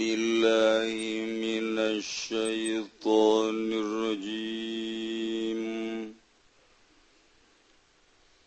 بالله 0.00 0.94
من 1.44 1.78
الشيطان 1.78 3.58
الرجيم 3.84 5.60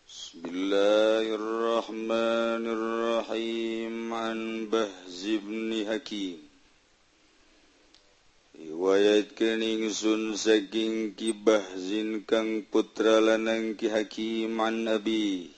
بسم 0.08 0.40
الله 0.54 1.24
الرحمن 1.40 2.64
الرحيم 2.76 3.94
عن 4.14 4.38
بهز 4.72 5.22
بن 5.46 5.70
حكيم 5.92 6.38
riwayat 8.58 9.28
kening 9.38 9.92
sun 9.92 10.34
saking 10.40 11.12
ki 11.14 11.30
bahzin 11.46 12.24
kang 12.26 12.66
putra 12.66 13.20
lanang 13.22 13.76
ki 13.78 13.86
hakim 13.92 14.56
an 14.56 14.88
nabi 14.88 15.53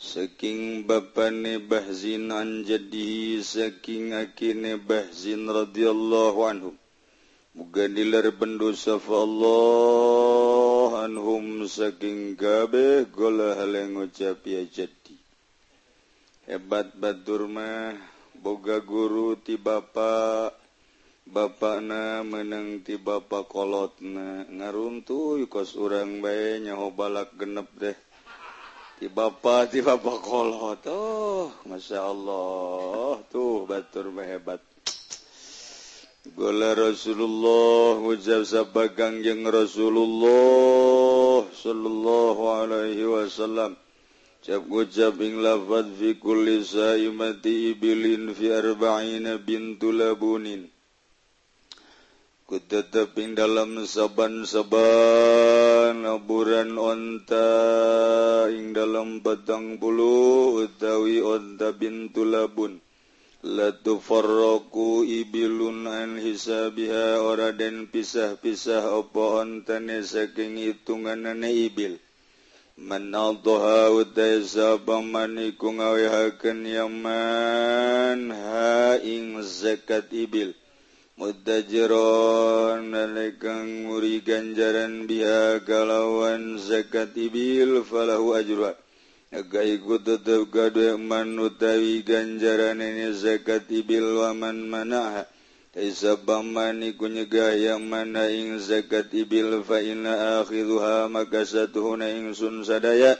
Saking 0.00 0.88
bapane 0.88 1.60
Bahzin 1.60 2.32
an 2.32 2.64
jadi 2.64 3.36
saking 3.44 4.16
akine 4.16 4.80
Bahzin 4.80 5.44
radhiyallahu 5.44 6.40
anhum. 6.40 6.76
Muga 7.52 7.84
dilar 7.84 8.32
pendosa 8.32 8.96
fa 8.96 9.28
Allah 9.28 11.04
anhum 11.04 11.68
saking 11.68 12.32
kabeh 12.32 13.12
golah 13.12 13.60
hale 13.60 13.92
ngucap 13.92 14.40
ya 14.48 14.64
jadi. 14.64 15.16
Hebat 16.48 16.96
batur 16.96 17.44
mah 17.44 17.92
boga 18.40 18.80
guru 18.80 19.36
ti 19.36 19.60
bapak 19.60 20.56
Bapakna 21.28 22.24
menang 22.24 22.80
ti 22.82 22.96
bapak 22.96 23.52
kolotna 23.52 24.48
ngaruntuy 24.48 25.44
kos 25.46 25.76
urang 25.76 26.24
bae 26.24 26.56
nyaho 26.58 26.88
balak 26.88 27.36
genep 27.36 27.68
deh. 27.76 27.94
di 29.00 29.08
Bapak 29.08 29.72
di 29.72 29.80
Bapak 29.80 30.20
kolot. 30.20 30.84
Oh 30.92 31.48
Masya 31.64 32.04
Allah. 32.04 33.16
Tuh 33.32 33.64
batur 33.64 34.12
hebat. 34.20 34.60
Gola 36.36 36.76
Rasulullah 36.76 37.96
ucap 37.96 38.44
sabagang 38.44 39.24
jeng 39.24 39.48
Rasulullah 39.48 41.48
Sallallahu 41.48 42.42
alaihi 42.44 43.08
wasallam. 43.08 43.72
Cap 44.44 44.68
ucap 44.68 45.16
ing 45.24 45.40
lafad 45.40 45.96
fi 45.96 46.20
kulli 46.20 46.60
sa'imati 46.60 47.72
ibilin 47.72 48.36
fi 48.36 48.52
arba'ina 48.52 49.40
bintu 49.40 49.96
labunin. 49.96 50.68
kuteteping 52.50 53.38
dalam 53.38 53.86
saban-saban 53.86 56.02
naburan 56.02 56.74
onta 56.74 57.46
ing 58.50 58.74
dalam 58.74 59.22
batang 59.22 59.78
bulu 59.78 60.66
utawi 60.66 61.22
onta 61.22 61.70
bintulabun 61.70 62.82
Latufarroku 63.40 65.00
ibilun 65.00 65.88
an 65.88 66.20
hisabiha 66.20 67.24
ora 67.24 67.56
den 67.56 67.88
pisah-pisah 67.88 69.00
apa 69.00 69.24
ontane 69.40 70.04
saking 70.04 70.60
hitunganane 70.60 71.48
ibil. 71.48 71.96
Manadha 72.76 73.96
utai 73.96 74.44
sapamaniku 74.44 75.72
ngawihaken 75.72 76.68
yaman 76.68 78.28
ha 78.28 79.00
ing 79.00 79.40
zakat 79.40 80.12
ibil. 80.12 80.52
mudajeron 81.20 82.96
nalekang 82.96 83.84
muri 83.84 84.24
ganjaran 84.24 85.04
biha 85.04 85.60
kalawan 85.68 86.56
zakat 86.56 87.12
ibil 87.12 87.84
falahu 87.84 88.32
ajruha 88.40 88.72
Aga 89.28 89.60
ikut 89.62 90.00
tetap 90.08 90.48
gaduh 90.48 90.96
man 90.96 91.36
utawi 91.36 92.00
ganjaran 92.00 92.80
ini 92.80 93.12
zakat 93.12 93.68
ibil 93.68 94.16
waman 94.24 94.64
manaha 94.64 95.28
Taisa 95.76 96.16
baman 96.16 96.82
iku 96.82 97.06
nyegah 97.06 97.52
yang 97.52 97.84
mana 97.84 98.26
ing 98.26 98.56
zakat 98.58 99.12
ibil 99.12 99.60
fa 99.62 99.78
inna 99.78 100.42
akhiruha 100.42 101.06
maka 101.06 101.46
satuhuna 101.46 102.10
ingsun 102.10 102.66
sadaya. 102.66 103.14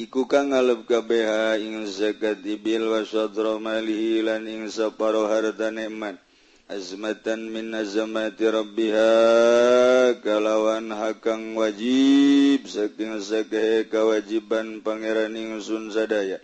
Iku 0.00 0.24
kang 0.24 0.48
ngalep 0.56 0.88
kabeha 0.88 1.60
ing 1.60 1.84
zakat 1.84 2.40
ibil 2.40 2.88
wa 2.88 3.04
sadra 3.04 3.60
malihi 3.60 4.24
lan 4.24 4.48
ing 4.48 4.72
saparo 4.72 5.28
harta 5.28 5.68
nikmat 5.68 6.16
azmatan 6.70 7.50
min 7.50 7.74
azamati 7.74 8.46
rabbiha 8.46 9.10
kalawan 10.22 10.94
hakang 10.94 11.58
wajib 11.58 12.62
saking 12.62 13.18
sakehe 13.18 13.90
kewajiban 13.90 14.78
pangeran 14.78 15.34
ingsun 15.34 15.90
sadaya 15.90 16.38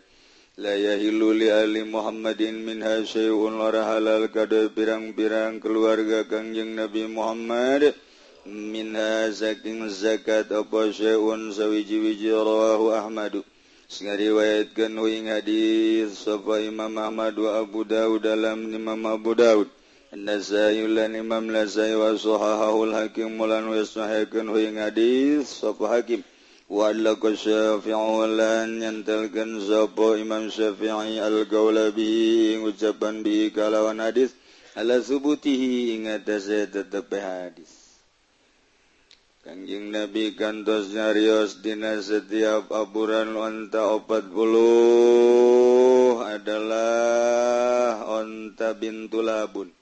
la 0.59 0.75
yahilu 0.75 1.31
li 1.31 1.47
ali 1.47 1.87
Muhammadin 1.87 2.59
minha 2.59 3.07
syai'un 3.07 3.55
lara 3.55 3.87
halal 3.87 4.27
kada 4.27 4.67
pirang-pirang 4.67 5.63
keluarga 5.63 6.27
Kangjeng 6.27 6.75
Nabi 6.75 7.07
Muhammad 7.07 7.95
minha 8.51 9.31
saking 9.31 9.87
zakat 9.95 10.51
apa 10.51 10.91
syai'un 10.91 11.55
sawiji-wiji 11.55 12.35
rawahu 12.35 12.99
Ahmadu 12.99 13.47
Sehingga 13.87 14.19
riwayatkan 14.19 14.99
huing 14.99 15.31
hadis 15.31 16.19
Sofa 16.19 16.59
Imam 16.59 16.99
Ahmad 16.99 17.39
wa 17.39 17.63
Abu 17.63 17.87
Daud 17.87 18.27
dalam 18.27 18.67
Imam 18.75 18.99
Abu 19.07 19.39
Daud 19.39 19.71
Imam 20.17 21.45
Hakim? 25.93 26.25
Nyantelkan 28.81 29.51
zapo 29.61 30.17
Imam 30.17 30.49
Syafi'i 30.49 31.21
al-Gaulabi 31.21 32.57
ucapan 32.65 33.21
bi 33.21 33.53
kalawan 33.53 34.01
hadis. 34.01 34.33
Ala 34.73 35.05
subutihi 35.05 36.01
ingatase 36.01 36.65
tetep 36.73 37.13
hadis. 37.13 38.01
Kanjing 39.45 39.93
Nabi 39.93 40.33
kantos 40.33 40.97
nyarios 40.97 41.61
dina 41.61 42.01
setiap 42.01 42.73
aburan 42.73 43.37
onta 43.37 43.85
opat 44.01 44.33
puluh 44.33 46.19
adalah 46.25 48.01
onta 48.17 48.73
bintulabun. 48.73 49.77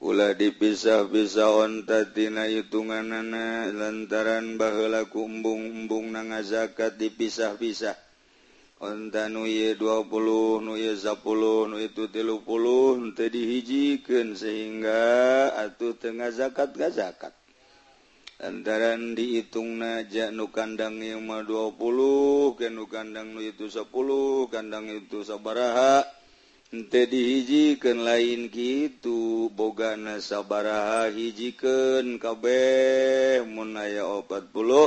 Kula 0.00 0.32
dipisah-pisah 0.32 1.60
ontatina 1.60 2.48
hitungan 2.48 3.12
hitunganana 3.12 3.68
lantaran 3.68 4.56
bahla 4.56 5.04
kumbung-embung 5.04 6.16
nanga 6.16 6.40
zakat 6.40 6.96
dipisah-pisah. 6.96 8.00
Onta 8.80 9.28
nuye 9.28 9.76
20 9.76 10.64
nuye 10.64 10.96
10 10.96 11.20
nu 11.68 11.76
itu 11.84 12.08
30 12.08 13.12
te 13.12 13.28
dihijikan 13.28 14.32
sehingga 14.32 15.04
atuh 15.68 15.92
tengah 16.00 16.32
zakat 16.32 16.72
ga 16.72 16.88
zakat. 16.88 17.36
lantaran 18.40 19.12
dihitung 19.12 19.84
najak 19.84 20.32
nu 20.32 20.48
kandang 20.48 20.96
yang 21.04 21.28
20 21.28 21.76
ke 22.56 22.72
nu 22.72 22.88
kandang 22.88 23.36
nu 23.36 23.44
itu 23.44 23.68
10 23.68 23.84
kandang 24.48 24.88
itu 24.88 25.20
sabaraha. 25.28 26.19
dihijikan 27.10 28.06
lain 28.06 28.46
gitu 28.46 29.50
boga 29.50 29.98
nasabaraha 29.98 31.10
hijiken 31.10 32.22
kabeh 32.22 33.42
munaya 33.42 34.06
opat 34.06 34.46
puluh 34.54 34.86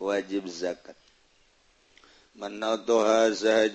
wajib 0.00 0.48
zakat. 0.48 0.96
Menautoha 2.40 3.36
saha 3.36 3.68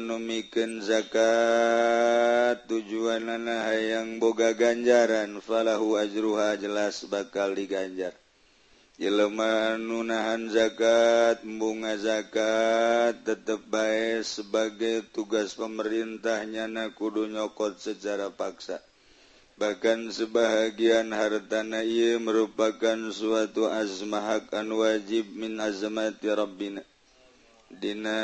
numiken 0.00 0.80
zakat 0.80 2.32
zakat 2.52 2.64
tujuanana 2.64 3.68
hayang 3.68 4.16
boga 4.16 4.56
ganjaran 4.56 5.44
falahu 5.44 6.00
ajruha 6.00 6.56
jelas 6.56 7.04
bakal 7.04 7.52
diganjar. 7.52 8.16
Ileman 9.00 9.88
nunahan 9.88 10.52
zakat, 10.52 11.40
bunga 11.40 11.96
zakat, 11.96 13.24
tetap 13.24 13.64
baik 13.72 14.20
sebagai 14.20 15.08
tugas 15.16 15.56
pemerintahnya 15.56 16.68
na 16.68 16.92
kudu 16.92 17.24
nyokot 17.24 17.80
secara 17.80 18.28
paksa. 18.28 18.84
Bahkan 19.56 20.12
sebahagian 20.12 21.08
hartana 21.08 21.80
ia 21.80 22.20
merupakan 22.20 23.00
suatu 23.08 23.72
azmahak 23.72 24.52
an 24.52 24.68
wajib 24.76 25.24
min 25.40 25.56
azmati 25.56 26.28
Rabbina. 26.28 26.84
Dina 27.72 28.20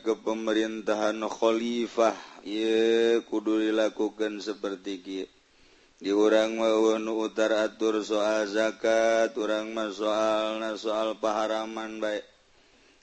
kepemerintahan 0.00 1.20
khalifah 1.28 2.16
ia 2.40 3.20
kudu 3.28 3.68
dilakukan 3.68 4.40
seperti 4.40 4.92
kia. 5.04 5.28
di 6.00 6.08
urang 6.16 6.56
wawunu 6.56 7.28
utar 7.28 7.52
atur 7.60 8.00
soal 8.00 8.48
zakat 8.48 9.36
urang 9.36 9.76
mas 9.76 10.00
soal 10.00 10.56
na 10.56 10.72
soal 10.80 11.12
paharaman 11.20 12.00
baik 12.00 12.24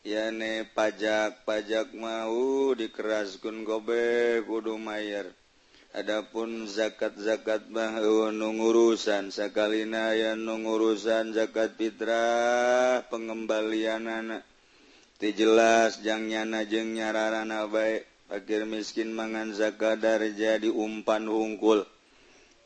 yane 0.02 0.66
pajak 0.74 1.46
pajak 1.46 1.94
mau 1.94 2.74
dikeraskun 2.74 3.62
gobe 3.62 4.42
kudu 4.50 4.82
mayer 4.82 5.30
Adapun 5.98 6.70
zakat-zakat 6.70 7.74
bahunu 7.74 8.30
nungurusan 8.30 9.34
sakalina 9.34 10.14
yang 10.14 10.46
nungurusan 10.46 11.34
zakat 11.34 11.74
fitrah 11.74 13.02
pengembalian 13.10 14.06
anak 14.06 14.46
ti 15.18 15.34
jelas 15.34 15.98
jangan 16.06 16.54
najeng 16.54 16.94
nyararana 16.94 17.66
baik 17.66 18.06
fakir 18.30 18.70
miskin 18.70 19.10
mangan 19.10 19.58
zakat 19.58 19.98
darja 19.98 20.62
diumpan 20.62 21.26
hungkul 21.26 21.82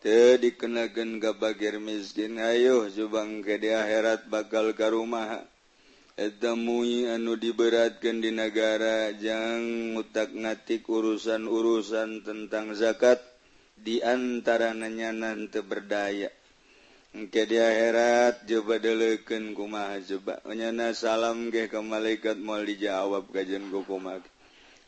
dikenagen 0.01 1.21
gabagir 1.21 1.77
miskin 1.77 2.42
Ayo 2.42 2.89
subang 2.89 3.45
ke 3.45 3.62
di 3.62 3.69
akhirat 3.69 4.25
bakal 4.27 4.74
karumaha. 4.74 5.45
Mui 6.53 7.09
anu 7.09 7.33
diberatkan 7.33 8.21
di 8.21 8.30
negara 8.30 9.09
jangan 9.15 9.94
mutak 9.98 10.30
ngatik 10.33 10.86
urusan-urusan 10.86 12.21
tentang 12.21 12.77
zakat 12.77 13.18
diantara 13.81 14.77
nanyanan 14.77 15.50
teberdaya 15.50 16.30
ke 17.12 17.44
di 17.44 17.59
akhirat 17.59 18.48
coba 18.48 18.80
deleken 18.80 19.51
kuma 19.51 20.00
jebaknyana 20.00 20.95
salam 20.95 21.51
ke 21.51 21.68
ke 21.68 21.80
malaikat 21.83 22.39
mau 22.39 22.63
dijawab 22.63 23.27
kajjan 23.36 23.68
gokomak 23.68 24.24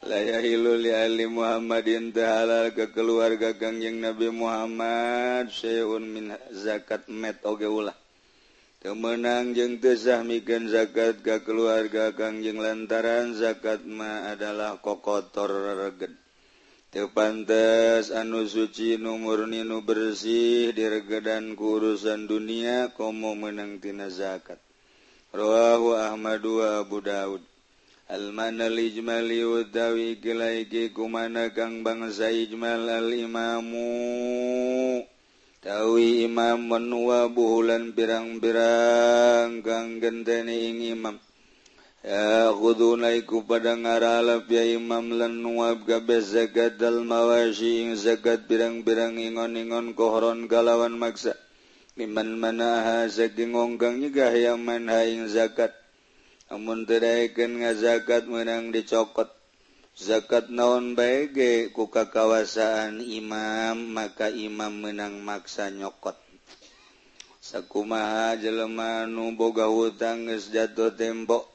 layahilul 0.04 0.84
Ali 0.92 1.28
Muhammadin 1.32 2.12
taala 2.12 2.76
ke 2.76 2.92
keluarga 2.92 3.56
Kangjeng 3.56 4.04
Nabi 4.04 4.28
Muhammad 4.30 5.48
Syun 5.48 6.04
min 6.12 6.26
zakat 6.52 7.08
met 7.08 7.40
oge 7.48 7.68
ulah. 7.68 7.96
Kemenang 8.84 9.56
jeung 9.56 9.80
tesah 9.80 10.28
mikan 10.28 10.68
zakat 10.68 11.24
ke 11.24 11.40
keluarga 11.48 12.12
Kangjeng 12.12 12.60
lantaran 12.60 13.32
zakat 13.32 13.88
ma 13.88 14.28
adalah 14.28 14.76
kokotor 14.84 15.80
reged 15.80 16.12
teu 16.94 17.10
anu 17.10 18.46
suci 18.46 19.02
nu 19.02 19.18
murni 19.18 19.66
nu 19.66 19.82
bersih 19.82 20.76
diregedan 20.76 21.58
ku 21.58 21.82
urusan 21.82 22.30
dunia 22.30 22.94
komo 22.94 23.34
menang 23.34 23.80
tina 23.82 24.12
zakat. 24.12 24.60
Rawahu 25.34 25.98
Ahmad 25.98 26.46
wa 26.46 26.86
Abu 26.86 27.02
Daud 27.02 27.53
Almanlijmalidawi 28.14 30.22
gelaigi 30.22 30.94
kumana 30.94 31.50
kang 31.50 31.82
bangsaijmal 31.82 32.86
al-imamu. 32.86 33.90
Tawi 35.58 36.30
imam 36.30 36.62
menua 36.62 37.26
bulan 37.34 37.98
pirang-birang 37.98 39.66
kang 39.66 39.98
genteni 39.98 40.70
ing 40.70 40.94
imam. 40.94 41.18
Ya 42.06 42.54
khudunaiku 42.54 43.50
pada 43.50 43.74
ngaralap 43.74 44.46
ya 44.46 44.62
imam 44.62 45.10
lan 45.10 45.42
nuab 45.42 45.82
gabe 45.90 46.22
zakat 46.22 46.78
dal 46.78 47.02
mawashi 47.02 47.82
ing 47.82 47.98
zakat 47.98 48.46
birang-birang 48.46 49.18
ingon-ingon 49.18 49.98
kohron 49.98 50.46
kalawan 50.46 51.02
maksa. 51.02 51.34
Miman 51.98 52.38
manaha 52.38 53.10
saking 53.10 53.58
ongkang 53.58 54.06
nyegah 54.06 54.38
yang 54.38 54.62
manha 54.62 55.02
ing 55.10 55.26
zakat. 55.26 55.74
namun 56.54 56.86
nga 56.86 57.74
zakat 57.74 58.30
menang 58.30 58.70
dicokot. 58.70 59.26
Zakat 59.98 60.54
naon 60.54 60.94
baik 60.94 61.34
eh, 61.34 61.74
kuka 61.74 62.14
kawasaan 62.14 63.02
imam 63.02 63.90
maka 63.90 64.30
imam 64.30 64.70
menang 64.70 65.18
maksa 65.26 65.74
nyokot. 65.74 66.14
Sakumaha 67.42 68.38
jelemanu 68.38 69.34
boga 69.34 69.66
hutang 69.66 70.30
jatuh 70.30 70.94
tembok. 70.94 71.50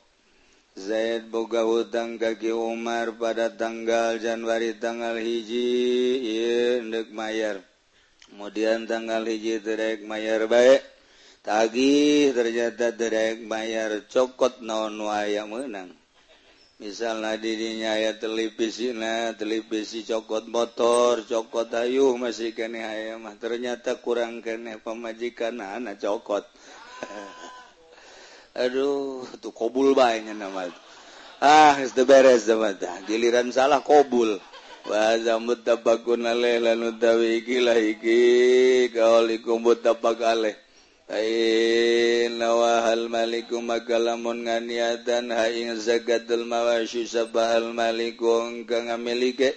Zaid 0.75 1.31
boga 1.31 1.62
hutang 1.62 2.19
kaki 2.19 2.51
Umar 2.51 3.15
pada 3.15 3.55
tanggal 3.55 4.19
Januari 4.19 4.83
tanggal 4.83 5.15
hiji 5.23 6.83
ndek 6.83 7.15
mayar. 7.15 7.62
Kemudian 8.27 8.91
tanggal 8.91 9.23
hiji 9.31 9.62
terek 9.62 10.03
mayar 10.03 10.51
baik 10.51 10.98
tagih 11.49 12.37
ternyata 12.37 12.93
derek 12.93 13.49
bayar 13.49 14.05
cokot 14.05 14.61
naon 14.61 15.00
waya 15.00 15.49
menang 15.49 15.97
misal 16.79 17.25
dirinya 17.41 17.97
ya 17.97 18.15
televisi 18.21 18.93
nah 18.93 19.33
televisi 19.33 20.05
cokot 20.05 20.45
motor 20.47 21.25
cokot 21.25 21.73
ayuh 21.73 22.15
masih 22.21 22.55
kene 22.55 22.87
ayam 22.87 23.27
mah. 23.27 23.35
Ternyata 23.35 23.99
kurang 23.99 24.45
kene 24.45 24.79
pemajikan 24.79 25.59
anak 25.59 25.99
cokot. 25.99 26.47
Aduh 28.62 29.27
tuh 29.41 29.51
kobul 29.51 29.94
banyak 29.97 30.37
nama 30.39 30.71
ah 31.39 31.79
itu 31.79 32.03
beres 32.03 32.44
sama 32.47 32.75
giliran 33.09 33.51
salah 33.51 33.83
kobul. 33.83 34.39
Wazamut 34.87 35.67
tabakun 35.67 36.25
aleh 36.29 36.62
lanu 36.62 36.94
tawi 36.97 37.43
iki 37.43 37.59
lah 37.59 37.77
iki. 37.77 38.23
Kaulikum 38.94 39.67
butabak 39.67 40.23
aleh. 40.23 40.68
nawahal 41.08 43.08
Malikum 43.08 43.64
magalamun 43.64 44.44
nganiatan 44.44 45.32
haing 45.32 45.72
zakatul 45.81 46.44
mawasyu 46.44 47.08
sabahal 47.08 47.72
maliku 47.72 48.44
engkang 48.44 48.93
ngamilike. 48.93 49.56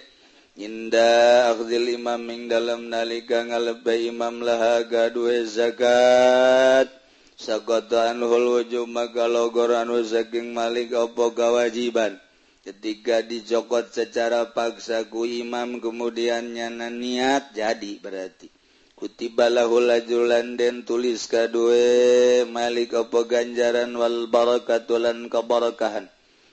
Inda 0.56 1.52
akhdil 1.52 1.96
imam 1.96 2.24
ing 2.28 2.48
dalam 2.48 2.88
nalika 2.88 3.44
ngalebay 3.44 4.08
imam 4.08 4.40
laha 4.40 4.84
gaduhe 4.88 5.44
zakat. 5.44 6.88
Sakota 7.36 8.12
anhul 8.12 8.60
wujub 8.60 8.88
magalogoran 8.88 9.88
saking 10.04 10.52
malik 10.52 10.92
opo 10.96 11.32
kewajiban 11.32 12.20
ketika 12.62 13.24
dicokot 13.24 13.90
secara 13.90 14.54
paksa 14.54 15.10
ku 15.10 15.26
imam 15.26 15.82
kemudian 15.82 16.54
nyana 16.54 16.92
niat 16.92 17.56
jadi 17.56 17.98
berarti. 17.98 18.61
kutibalahulajulan 19.02 20.54
den 20.54 20.86
tulis 20.86 21.26
kadue 21.26 22.46
Malik 22.46 22.94
apa 22.94 23.26
ganjaran 23.26 23.90
wal 23.98 24.30
barakatulan 24.30 25.26
kebarakahan 25.26 26.06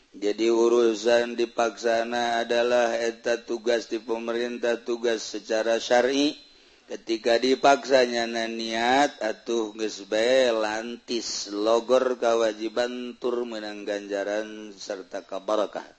jadi 0.09 0.49
urusan 0.49 1.37
dipaksana 1.37 2.41
adalah 2.41 2.97
eta 2.97 3.45
tugas 3.45 3.85
di 3.93 4.01
pemerintah 4.01 4.81
tugas 4.81 5.21
secara 5.21 5.77
syari. 5.77 6.33
Ketika 6.89 7.37
dipaksanya 7.37 8.25
na 8.25 8.49
niat 8.49 9.21
atuh 9.21 9.77
gesbe 9.77 10.49
lantis 10.49 11.53
logor 11.53 12.17
kewajiban 12.17 13.21
tur 13.21 13.45
menang 13.45 13.85
ganjaran 13.85 14.73
serta 14.73 15.21
kebarakahan 15.21 15.98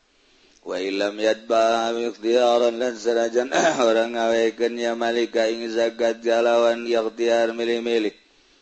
Walam 0.70 1.18
yadba 1.18 1.90
ikhtiaran 1.98 2.78
dan 2.78 2.94
serajan 2.94 3.50
orang 3.82 4.14
ngawaikannya 4.14 4.94
malika 4.94 5.50
ing 5.50 5.66
zakat 5.66 6.22
galawan 6.22 6.86
ikhtiar 6.86 7.50
milih-milih. 7.50 8.14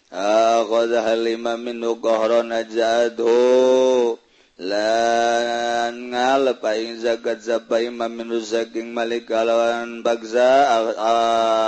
Akhazah 0.09 1.05
lima 1.21 1.61
min 1.61 1.85
kohron 2.01 2.49
ajadhu. 2.49 4.17
Lan 4.57 6.09
ngalep 6.09 6.65
ing 6.81 6.97
zakat 6.97 7.45
zapa 7.45 7.85
imam 7.85 8.09
min 8.09 8.41
saking 8.41 8.89
malika 8.97 9.45
galawan 9.45 10.01
bagza 10.01 10.65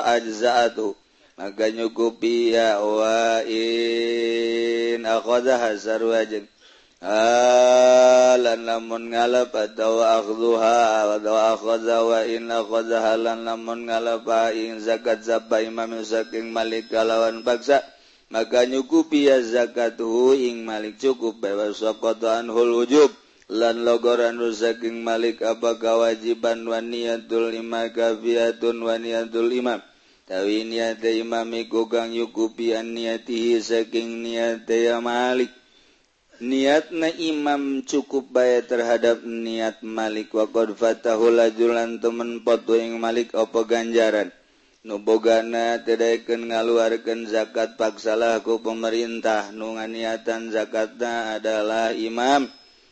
ajza'atu. 0.08 0.96
Maka 1.36 1.68
nyukupi 1.68 2.56
ya 2.56 2.80
wa 2.80 3.44
in 3.44 5.04
akhazah. 5.04 5.76
lan 7.00 8.60
lamun 8.68 9.08
ngalap 9.08 9.56
atau 9.56 10.04
akhduha 10.04 11.16
atau 11.16 11.32
akhadha 11.32 11.98
wa 12.04 12.20
in 12.28 12.52
akhadha 12.52 13.16
lan 13.16 13.48
lamun 13.48 13.88
ngalap 13.88 14.28
ing 14.52 14.84
zakat 14.84 15.24
zaba 15.24 15.64
imam 15.64 15.96
saking 16.04 16.52
malik 16.52 16.92
kalawan 16.92 17.40
paksa. 17.40 17.80
Maka 18.30 18.62
nyukupi 18.62 19.26
ya 19.26 19.42
zakatuhu 19.42 20.38
ing 20.38 20.62
malik 20.62 21.02
cukup 21.02 21.42
bebas 21.42 21.82
sokotan 21.82 22.46
hul 22.52 22.84
wujub. 22.84 23.10
Lan 23.50 23.82
logoran 23.82 24.38
saking 24.54 25.02
malik 25.02 25.42
apa 25.42 25.80
kewajiban 25.82 26.62
waniatul 26.62 27.50
imam 27.50 27.90
kafiyatun 27.90 28.76
waniatul 28.86 29.50
imam. 29.50 29.82
Tawi 30.30 30.62
niat 30.62 31.02
imam 31.02 31.50
iku 31.58 31.90
kang 31.90 32.14
nyukupi 32.14 32.70
an 32.78 32.94
niatihi 32.94 33.58
saking 33.58 34.22
niat 34.22 34.68
ya 34.70 35.02
malik. 35.02 35.59
niatna 36.40 37.12
imam 37.14 37.84
cukup 37.86 38.32
bay 38.32 38.64
terhadap 38.64 39.22
niat 39.22 39.84
Malik. 39.84 40.32
Wafatahlan 40.32 42.00
temen 42.00 42.40
foto 42.42 42.74
yang 42.74 42.96
Malik 42.96 43.36
opo 43.36 43.68
ganjaran? 43.68 44.32
Nubogana 44.80 45.76
tidakken 45.84 46.48
ngaluarkan 46.48 47.28
zakat 47.28 47.76
paksalahku 47.76 48.64
pemerintah. 48.64 49.52
Nunga 49.52 49.84
niatan 49.84 50.48
zakatnya 50.48 51.36
adalah 51.36 51.92
imam. 51.92 52.48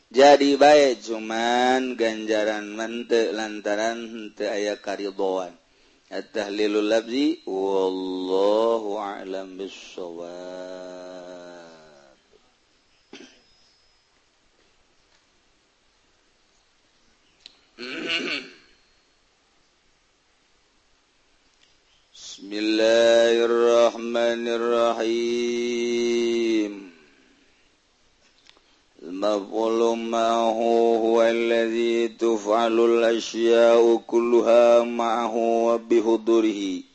Jadi 0.09 0.57
baik 0.57 1.05
cuman 1.05 1.97
ganjaran 1.97 2.69
mente 2.73 3.33
lantaran 3.33 4.33
te 4.33 4.49
aya 4.49 4.81
kariboan 4.81 5.53
at-tahlilul 6.09 6.89
labzi 6.89 7.45
wallahu 7.45 8.97
a'lam 8.97 9.61
bissawab 9.61 11.18
بسم 17.79 17.87
الله 22.53 23.45
الرحمن 23.45 24.49
الرحيم. 24.49 25.93
المظلوم 29.03 30.11
معه 30.11 30.59
هو 30.99 31.23
الذي 31.23 32.09
تفعل 32.09 32.81
الأشياء 32.81 33.97
كلها 33.97 34.83
معه 34.83 35.37
وبحضوره. 35.37 36.88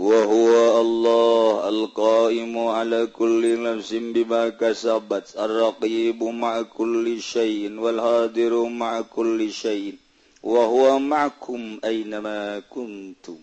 وهو 0.00 0.80
الله 0.80 1.68
القائم 1.68 2.58
على 2.58 3.06
كل 3.06 3.62
نفس 3.62 3.92
بما 3.94 4.48
كسبت 4.48 5.34
الرقيب 5.38 6.22
مع 6.22 6.62
كل 6.62 7.20
شيء 7.20 7.78
والهادر 7.80 8.64
مع 8.64 9.00
كل 9.00 9.52
شيء 9.52 9.94
وهو 10.42 10.98
معكم 10.98 11.78
أينما 11.84 12.62
كنتم. 12.70 13.38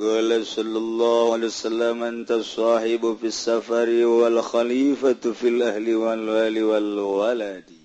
قال 0.00 0.46
صلى 0.46 0.78
الله 0.78 1.32
عليه 1.32 1.46
وسلم 1.46 2.02
أنت 2.02 2.30
الصاحب 2.30 3.16
في 3.20 3.26
السفر 3.26 3.88
والخليفة 4.06 5.32
في 5.40 5.48
الأهل 5.48 5.96
والوال 5.96 6.64
والولد. 6.64 7.77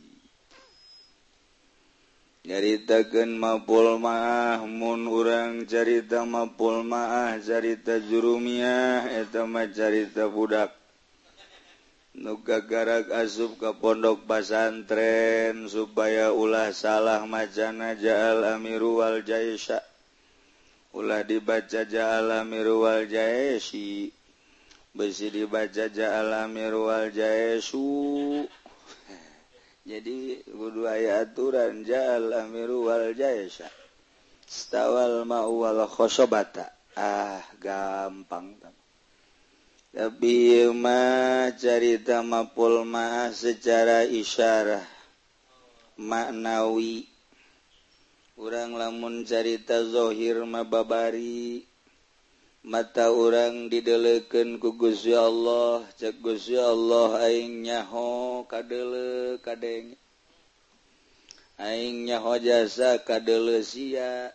nyaritakan 2.43 3.39
mapul 3.39 4.00
maahmun 4.00 5.07
urang 5.07 5.63
carita 5.67 6.27
mapul 6.27 6.83
maah 6.83 7.39
carita 7.39 8.00
jurumiah 8.03 9.07
etama 9.09 9.67
carita 9.71 10.27
budak. 10.27 10.71
Nugagarak 12.13 13.09
asub 13.09 13.57
ke 13.57 13.73
pondok 13.81 14.29
pasantren 14.29 15.65
supaya 15.65 16.29
ulah 16.29 16.69
salah 16.69 17.25
macana 17.25 17.97
jaal 17.97 18.45
amiru 18.45 19.01
wal 19.01 19.25
jaisya 19.25 19.81
ulah 20.93 21.25
dibaca 21.25 21.89
jaal 21.89 22.29
amirual 22.29 23.09
jaisi 23.09 24.13
besi 24.93 25.33
dibaca 25.33 25.89
jaal 25.89 26.29
amirual 26.45 27.09
jaesu 27.09 28.45
jadi 29.83 30.43
kudu 30.47 30.87
aya 30.87 31.27
aturan 31.27 31.83
jal 31.83 32.31
amiru 32.31 32.87
wal 32.87 33.11
jaisha. 33.11 33.67
Stawal 34.47 35.27
ma'u 35.27 35.63
wal 35.63 35.83
khosobata. 35.87 36.71
Ah 36.93 37.41
gampang 37.57 38.53
tapi 39.93 40.73
ma 40.73 41.53
carita 41.53 42.25
mapul 42.25 42.81
ma 42.81 43.29
secara 43.29 44.01
isyarah 44.01 44.81
maknawi. 46.01 47.05
Kurang 48.33 48.73
lamun 48.73 49.21
carita 49.21 49.85
zohir 49.85 50.41
mababari 50.49 51.61
mata 52.63 53.12
orang 53.12 53.67
dideleken 53.67 54.55
kugus 54.55 55.03
ya 55.03 55.27
Allah 55.27 55.84
cegus 56.00 56.48
ya 56.48 56.72
Allah 56.72 57.27
aing 57.27 57.67
nyaho 57.67 58.48
kadele 58.48 59.36
kadeng. 59.43 60.00
Aing 61.60 62.08
nyaho 62.08 62.39
jasa 62.39 63.03
kadele 63.03 63.60
sia. 63.67 64.32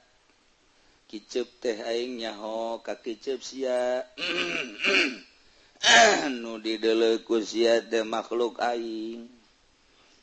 Kicep 1.09 1.49
teh 1.65 1.81
aing 1.89 2.21
nyaho 2.21 2.85
ka 2.85 3.01
kicep 3.01 3.41
sia. 3.41 4.05
Nu 6.29 6.61
dideleku 6.61 7.41
sia 7.41 7.81
teh 7.81 8.05
makhluk 8.05 8.61
aing. 8.61 9.25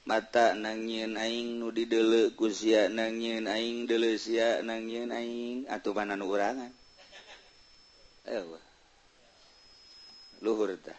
Mata 0.06 0.54
nangin 0.54 1.18
aing 1.18 1.58
nu 1.58 1.74
dideleku 1.74 2.54
sia 2.54 2.86
nangin 2.86 3.50
aing 3.50 3.90
dele 3.90 4.14
sia 4.22 4.62
nangin 4.62 5.10
aing. 5.10 5.66
Atuh 5.66 5.98
panan 5.98 6.22
urangan. 6.22 6.85
luhurtah 10.42 10.98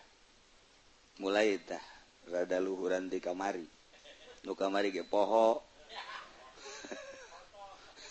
mulaiitah 1.22 1.82
rada 2.26 2.58
luhuran 2.58 3.06
di 3.06 3.22
kamari. 3.22 3.62
Nu 4.44 4.54
kamari 4.58 4.90
ge 4.90 5.06
poho. 5.06 5.62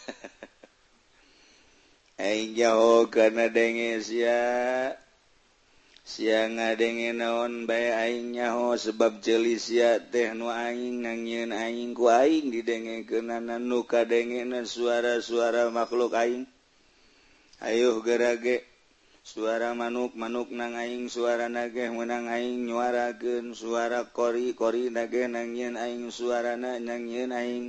Aing 2.25 2.55
jauh 2.55 3.11
karena 3.11 3.51
denge 3.51 3.99
sia. 3.99 4.39
Siang 6.05 6.61
ngadenge 6.61 7.17
naon 7.17 7.65
bae 7.65 7.89
aing 7.89 8.37
nyaho 8.37 8.77
sebab 8.77 9.25
jeli 9.25 9.57
sia 9.57 9.97
teh 9.97 10.37
nu 10.37 10.53
aing 10.53 11.01
nangieun 11.01 11.49
aing 11.49 11.97
ku 11.97 12.13
aing 12.13 12.53
didengekeunana 12.53 13.57
nu 13.57 13.89
kadengena 13.89 14.61
suara-suara 14.63 15.73
makhluk 15.73 16.13
aing. 16.13 16.45
Ayuh 17.57 18.05
gerage. 18.05 18.74
suara 19.25 19.73
manuk-manuk 19.73 20.53
nangaing 20.53 21.09
suara 21.09 21.49
nageh 21.49 21.89
menangaing 21.89 22.69
nyuaragen 22.69 23.57
suara 23.57 24.05
kori-kori 24.13 24.93
nageh 24.93 25.25
nangin 25.25 25.73
aing 25.73 26.13
suarana 26.13 26.77
nangin 26.77 27.33
aing. 27.33 27.65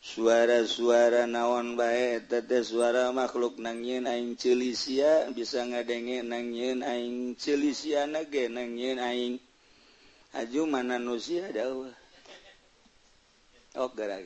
Suara-suara 0.00 1.28
naon 1.28 1.76
bae 1.78 2.24
tete 2.24 2.64
suara 2.66 3.14
makhluk 3.14 3.62
nangin 3.62 4.10
aing. 4.10 4.34
Celisia 4.34 5.30
bisa 5.30 5.62
ngadenge 5.62 6.26
nangin 6.26 6.82
aing. 6.82 7.38
Celisia 7.38 8.10
nage 8.10 8.50
nangin 8.50 8.98
aing. 8.98 9.38
Aju 10.34 10.62
mana 10.66 10.98
nusia 10.98 11.50
dawa 11.50 11.90
oh 13.74 13.90
gara 13.94 14.18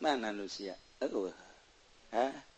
mana 0.00 0.32
nusia? 0.32 0.76
Oh 1.00 1.32
ha 2.12 2.49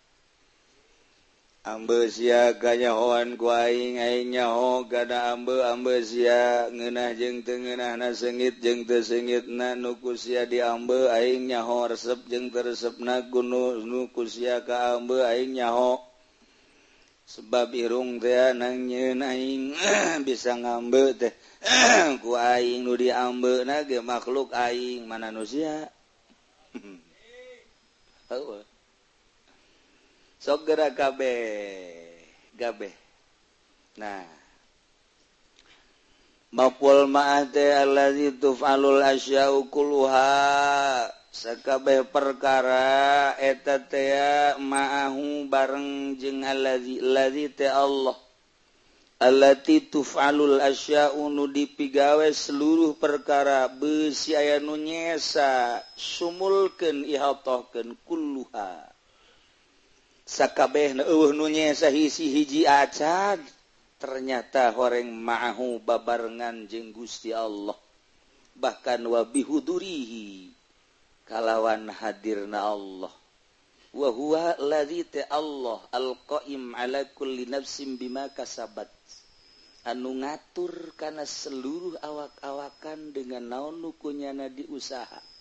ambe 1.62 2.10
sia 2.10 2.58
kanyahoan 2.58 3.38
kuing 3.38 3.94
nyaho 4.34 4.82
gada 4.90 5.30
ambe 5.30 5.62
ambezia 5.62 6.66
ngenah 6.66 7.14
jeng 7.14 7.46
tengenah 7.46 7.94
na 7.94 8.10
sengit 8.10 8.58
jeng 8.58 8.82
tesengit 8.82 9.46
na 9.46 9.78
nukusia 9.78 10.42
di 10.42 10.58
ambe 10.58 11.06
aing 11.06 11.46
nyaho 11.46 11.86
resep 11.86 12.18
jeng 12.26 12.50
teresep 12.50 12.98
na 12.98 13.22
gunu 13.22 13.78
nukusia 13.78 14.66
ka 14.66 14.98
ambe 14.98 15.22
aing 15.22 15.54
nyaho. 15.54 16.02
Sebab 17.30 17.70
irung 17.78 18.18
teh 18.18 18.50
nang 18.58 18.90
nyeun 18.90 19.22
aing 19.22 19.78
bisa 20.26 20.58
ngambe 20.58 21.14
teh 21.14 21.30
ku 22.26 22.34
aing 22.34 22.82
nu 22.82 22.98
diambe 22.98 23.62
na 23.62 23.86
ge 23.86 24.02
makhluk 24.02 24.50
aing 24.50 25.06
mana 25.06 25.30
nusia 25.30 25.86
sogera 30.42 30.90
kabe 30.90 31.30
gabe 32.58 32.90
nah. 33.94 34.26
Mapul 36.52 37.08
ma'ate 37.08 37.72
allazi 37.72 38.36
tuf'alul 38.36 39.00
asya'u 39.00 39.72
kulluha. 39.72 41.08
Sakabeh 41.32 42.04
perkara 42.12 43.32
eta 43.40 43.80
teh 43.80 44.52
ma'ahu 44.60 45.48
bareng 45.48 46.20
jeung 46.20 46.44
allazi 46.44 47.00
allazi 47.00 47.48
teh 47.56 47.72
Allah. 47.72 48.12
Allati 49.16 49.80
tuf'alul 49.88 50.60
asya'u 50.60 51.32
nu 51.32 51.48
dipigawe 51.48 52.28
seluruh 52.28 53.00
perkara 53.00 53.72
beusi 53.72 54.36
aya 54.36 54.60
nu 54.60 54.76
nyesa 54.76 55.80
sumulkeun 55.96 57.08
ihatahkeun 57.08 57.96
kulluha. 58.04 58.91
sakabeh 60.22 60.94
nunya 61.34 61.74
sahisi 61.74 62.30
hiji 62.30 62.62
acad 62.62 63.42
ternyata 63.98 64.70
horeng 64.74 65.10
ma'ahu 65.10 65.82
babarengan 65.82 66.66
jeung 66.66 66.90
Gusti 66.94 67.30
Allah. 67.30 67.74
Bahkan 68.58 69.00
wa 69.06 69.22
bihudurihi 69.26 70.50
kalawan 71.26 71.90
hadirna 71.90 72.66
Allah. 72.66 73.12
Wa 73.92 74.08
huwa 74.08 74.56
ladzi 74.58 75.04
ta 75.04 75.28
Allah 75.28 75.82
alqaim 75.92 76.72
ala 76.74 77.04
kulli 77.12 77.46
nafsin 77.46 78.00
bima 78.00 78.30
kasabat. 78.32 78.88
Anu 79.82 80.22
ngatur 80.22 80.94
kana 80.94 81.26
seluruh 81.26 81.98
awak-awakan 81.98 83.10
dengan 83.10 83.42
naon 83.42 83.82
nukunyana 83.82 84.46
di 84.46 84.62
usaha 84.70 85.31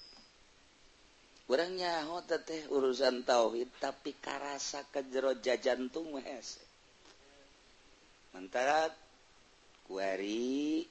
kurangnya 1.52 2.08
hot 2.08 2.32
teh 2.48 2.64
urusan 2.72 3.28
tauhid 3.28 3.68
tapi 3.76 4.16
karasa 4.24 4.88
ke 4.88 5.04
jero 5.12 5.36
jajantung 5.36 6.16
wes 6.16 6.64
mentara 8.32 8.88
kuari 9.84 10.88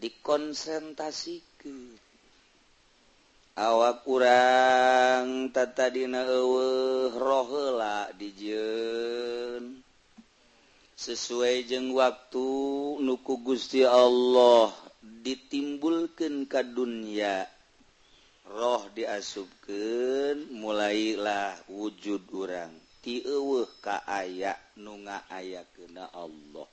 dikonsentrasi 0.00 1.44
ke 1.60 1.76
awak 3.60 4.00
kurang 4.08 5.52
tata 5.52 5.92
dina 5.92 6.24
eueuh 6.24 7.12
rohela 7.12 8.08
dijeun 8.16 9.84
sesuai 10.96 11.68
jeung 11.68 11.92
waktu 11.92 12.48
nuku 13.04 13.44
Gusti 13.44 13.84
Allah 13.84 14.72
ditimbulkeun 15.04 16.48
ka 16.48 16.64
dunya. 16.64 17.57
roh 18.48 18.88
diasubken 18.96 20.56
mulailah 20.56 21.68
wujud 21.68 22.24
urang. 22.32 22.72
Tiwuh 22.98 23.68
ka 23.84 24.02
aya 24.08 24.56
nunga 24.80 25.28
aya 25.28 25.62
kena 25.76 26.08
Allah. 26.12 26.66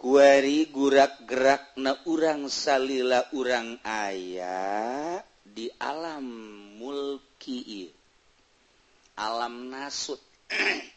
Kuari 0.00 0.64
gurak-gerak 0.72 1.76
na 1.76 1.92
urang 2.08 2.48
salila 2.48 3.20
urang 3.36 3.76
aya 3.84 5.20
di 5.44 5.68
alam 5.76 6.24
mulki 6.80 7.92
alam 9.20 9.68
nasut. 9.68 10.20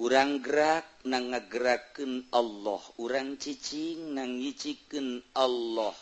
Urang 0.00 0.40
gerak 0.40 1.04
na 1.04 1.20
ngegeraken 1.20 2.32
Allah. 2.32 2.80
Urang 2.96 3.36
cicing 3.36 4.16
na 4.16 4.24
ngiciken 4.24 5.20
Allah. 5.36 5.92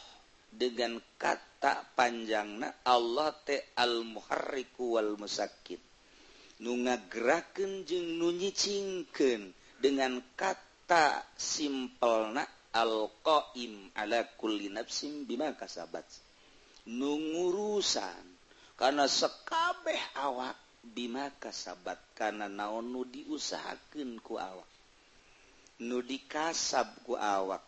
dengan 0.48 0.98
kata 1.20 1.94
panjangna 1.94 2.82
Allah 2.86 3.32
te 3.44 3.72
al 3.76 4.02
muharriku 4.04 4.96
wal 4.98 5.16
musakid 5.20 5.80
nu 6.58 6.74
ngagerakeun 6.74 7.86
jeung 7.86 8.18
nu 8.18 8.34
nyicingkeun 8.34 9.54
dengan 9.78 10.18
kata 10.34 11.22
simpelna 11.38 12.42
al 12.74 13.10
qaim 13.22 13.94
ala 13.94 14.26
kulli 14.34 14.66
nafsin 14.66 15.22
bima 15.22 15.54
kasabat. 15.54 16.04
Nungurusan 16.88 18.24
karena 18.74 19.06
sekabeh 19.06 20.00
awak 20.18 20.56
bima 20.82 21.30
kasabat 21.38 21.98
karena 22.18 22.50
naon 22.50 22.90
nu 22.90 23.06
diusahakeun 23.06 24.18
ku 24.18 24.34
awak. 24.40 24.66
Nu 25.78 26.02
dikasab 26.02 27.06
ku 27.06 27.14
awak 27.14 27.62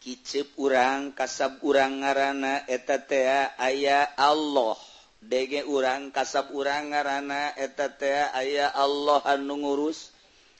kicep 0.00 0.56
urang 0.56 1.12
kasab 1.12 1.60
urang 1.60 2.00
ngaranana 2.00 2.64
eteta 2.64 3.52
aya 3.60 4.08
Allah. 4.16 4.74
Dege 5.20 5.68
urang 5.68 6.08
kasab 6.08 6.50
urang 6.56 6.90
ngaranana 6.90 7.52
eteta 7.60 8.32
aya 8.32 8.72
Allah 8.72 9.20
anu 9.28 9.60
ngurus. 9.60 10.10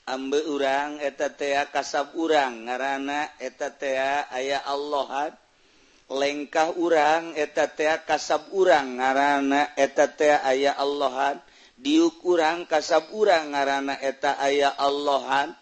Ambe 0.04 0.44
urang 0.44 1.00
eteta 1.00 1.66
kasab 1.72 2.12
urang 2.14 2.68
ngaranana 2.68 3.32
eteta 3.40 4.28
aya 4.28 4.60
Allahan 4.62 5.32
lengkah 6.10 6.74
urang 6.74 7.32
eteta 7.38 8.02
kasab 8.04 8.50
urang 8.52 8.98
ngaranana 8.98 9.72
eteta 9.78 10.42
aya 10.44 10.74
Allahan 10.76 11.38
diuk 11.80 12.20
urang 12.28 12.68
kasab 12.68 13.08
urang 13.16 13.56
ngaranana 13.56 13.96
eta 14.04 14.36
aya 14.36 14.68
Allahan 14.76 15.56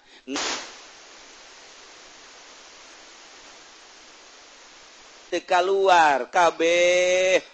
teka 5.28 5.60
luar 5.60 6.32
KB 6.32 6.60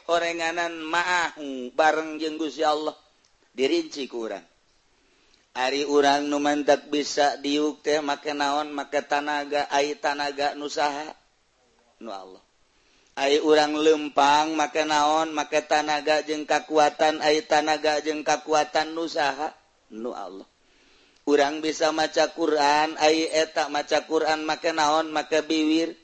orenganan 0.08 0.78
mahu 0.80 1.74
bareng 1.74 2.16
jenggus 2.22 2.56
ya 2.56 2.72
Allah. 2.72 2.94
Dirinci 3.54 4.10
kurang 4.10 4.42
Ari 5.54 5.86
urang 5.86 6.26
nu 6.26 6.42
mantak 6.42 6.90
bisa 6.90 7.38
diuk 7.38 7.78
teh 7.86 8.02
make 8.02 8.34
naon 8.34 8.74
make 8.74 9.06
tanaga 9.06 9.70
ai 9.70 9.94
tanaga 9.94 10.58
nusaha 10.58 11.14
nu 12.02 12.10
Allah. 12.10 12.42
Ay 13.14 13.38
urang 13.38 13.78
lempang 13.78 14.58
make 14.58 14.82
naon 14.82 15.30
make 15.30 15.62
tanaga 15.70 16.26
jeung 16.26 16.42
kakuatan 16.42 17.22
ai 17.22 17.46
tanaga 17.46 18.02
jeung 18.02 18.26
kakuatan 18.26 18.98
nusaha 18.98 19.54
nu 19.94 20.10
Allah. 20.10 20.42
Urang 21.22 21.62
bisa 21.62 21.94
maca 21.94 22.34
Quran 22.34 22.98
ay 22.98 23.30
eta 23.30 23.70
maca 23.70 24.02
Quran 24.10 24.42
make 24.42 24.74
naon 24.74 25.14
make 25.14 25.38
biwir? 25.46 25.94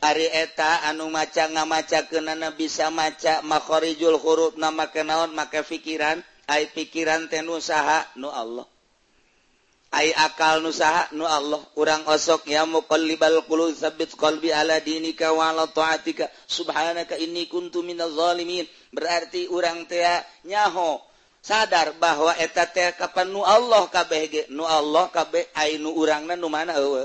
Ari 0.00 0.32
eta 0.32 0.88
anu 0.88 1.12
maca 1.12 1.44
nga 1.52 1.68
maca 1.68 2.08
kenana 2.08 2.56
bisa 2.56 2.88
maca 2.88 3.44
makhorijul 3.44 4.16
huruf 4.16 4.56
nama 4.56 4.88
naon 5.04 5.36
maka 5.36 5.60
pikiran 5.60 6.24
ay 6.48 6.72
pikiran 6.72 7.28
ten 7.28 7.44
nusaha 7.44 8.08
nu 8.16 8.32
Allah. 8.32 8.64
Ay 9.92 10.16
akal 10.16 10.64
nusaha 10.64 11.12
nu 11.12 11.28
Allah. 11.28 11.60
Urang 11.76 12.08
osok 12.08 12.48
ya 12.48 12.64
muqallibal 12.64 13.44
qulub 13.44 13.76
sabbit 13.76 14.16
qalbi 14.16 14.48
ala 14.48 14.80
dinika 14.80 15.36
wa 15.36 15.52
ala 15.52 15.68
taatika. 15.68 16.32
Subhanaka 16.48 17.20
inni 17.20 17.44
kuntu 17.44 17.84
minaz 17.84 18.16
zalimin. 18.16 18.64
Berarti 18.96 19.52
urang 19.52 19.84
teh 19.84 20.00
nyaho 20.48 20.96
sadar 21.44 21.92
bahwa 22.00 22.32
eta 22.40 22.64
teh 22.72 22.96
kapan 22.96 23.28
nu 23.28 23.44
Allah 23.44 23.84
kabeh 23.92 24.22
ge. 24.32 24.42
Nu 24.48 24.64
Allah 24.64 25.12
kabeh 25.12 25.44
ay 25.52 25.76
nu 25.76 25.92
urangna 25.92 26.40
nu 26.40 26.48
mana 26.48 26.72
eueuh 26.80 27.04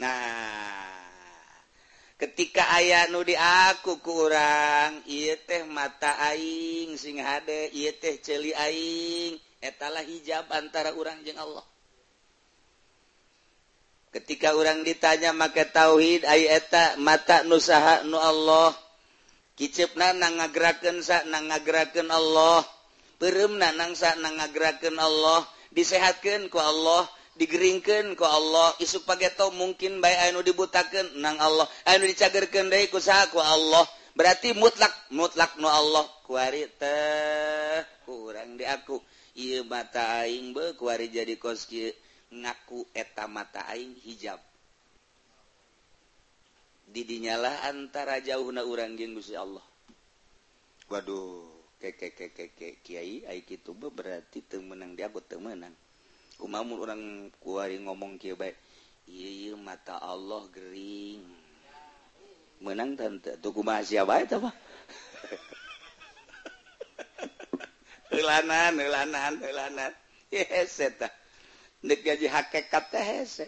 nah. 0.00 1.01
ketika 2.22 2.70
aya 2.70 3.10
nu 3.10 3.26
di 3.26 3.34
aku 3.34 3.98
kurang 3.98 5.02
ia 5.10 5.34
teh 5.42 5.66
mata 5.66 6.14
aing 6.30 6.94
sing 6.94 7.18
hade 7.18 7.74
ia 7.74 7.90
teh 7.98 8.22
celi 8.22 8.54
aing 8.54 9.34
etalah 9.58 10.06
hijab 10.06 10.46
antara 10.54 10.94
orang 10.94 11.18
jeung 11.26 11.42
Allah. 11.42 11.66
Ketika 14.14 14.54
orang 14.54 14.86
ditanya 14.86 15.34
maka 15.34 15.66
tauhid 15.66 16.22
ay 16.28 16.46
eta 16.46 16.94
mata 17.02 17.42
nusaha 17.42 18.06
nu 18.06 18.20
Allah. 18.20 18.70
Kicipna 19.58 20.14
na 20.14 20.28
ngagerakeun 20.30 21.00
sa 21.00 21.24
nang 21.26 21.48
ngagerakeun 21.48 22.12
Allah. 22.12 22.62
Pereumna 23.16 23.72
nangsa 23.72 24.14
nang 24.20 24.36
ngagerakeun 24.36 25.00
Allah. 25.00 25.48
Disehatkeun 25.72 26.52
ku 26.52 26.60
Allah. 26.60 27.08
digeringkan 27.36 28.12
ke 28.12 28.26
Allah 28.26 28.76
isuk 28.82 29.08
pageto 29.08 29.48
mungkin 29.56 30.04
baik 30.04 30.32
anu 30.32 30.44
dibutakan 30.44 31.16
nang 31.20 31.40
Allah. 31.40 31.64
Anu 31.88 32.04
dicagerkan 32.04 32.68
dari 32.68 32.88
kusaha 32.92 33.28
ku 33.32 33.40
Allah. 33.40 33.84
Berarti 34.12 34.52
mutlak 34.52 34.92
mutlak 35.08 35.56
nu 35.56 35.68
Allah. 35.68 36.04
Kuari 36.28 36.68
teh 36.76 37.80
kurang 38.04 38.60
di 38.60 38.68
aku. 38.68 39.00
Iya 39.32 39.64
mata 39.64 40.20
aing 40.20 40.52
be 40.52 40.76
kuari 40.76 41.08
jadi 41.08 41.40
koski 41.40 41.88
ngaku 42.36 42.84
eta 42.92 43.24
mata 43.24 43.64
aing 43.72 43.96
hijab. 44.04 44.36
Didinyalah 46.92 47.72
antara 47.72 48.20
jauhna 48.20 48.68
urang 48.68 49.00
jeung 49.00 49.16
Gusti 49.16 49.32
Allah. 49.32 49.64
Waduh 50.92 51.48
keke 51.80 52.12
keke 52.12 52.52
keke 52.52 52.84
kiai 52.84 53.24
ai 53.24 53.40
kitu 53.48 53.72
berarti 53.72 54.44
teu 54.44 54.60
menang 54.60 54.92
di 54.92 55.00
aku 55.00 55.24
teu 55.24 55.40
menang. 55.40 55.72
umamun 56.42 56.78
orang 56.82 57.02
kuari 57.38 57.78
ngomong 57.78 58.18
kieu 58.18 58.34
bae 58.34 58.52
ieu 59.06 59.54
mata 59.54 59.98
Allah 60.02 60.42
gering. 60.50 61.22
Menang 62.62 62.94
tante 62.94 63.38
tuku 63.42 63.62
mahasiswa 63.62 64.06
bae 64.06 64.26
tah 64.26 64.38
mah 64.44 64.54
heulanan 68.12 68.76
heulanan 68.78 69.34
heulanan 69.42 69.92
hese 70.30 70.94
tah 70.94 71.10
nek 71.82 72.06
gaji 72.06 72.30
hakikat 72.30 72.84
teh 72.92 73.02
hese 73.02 73.46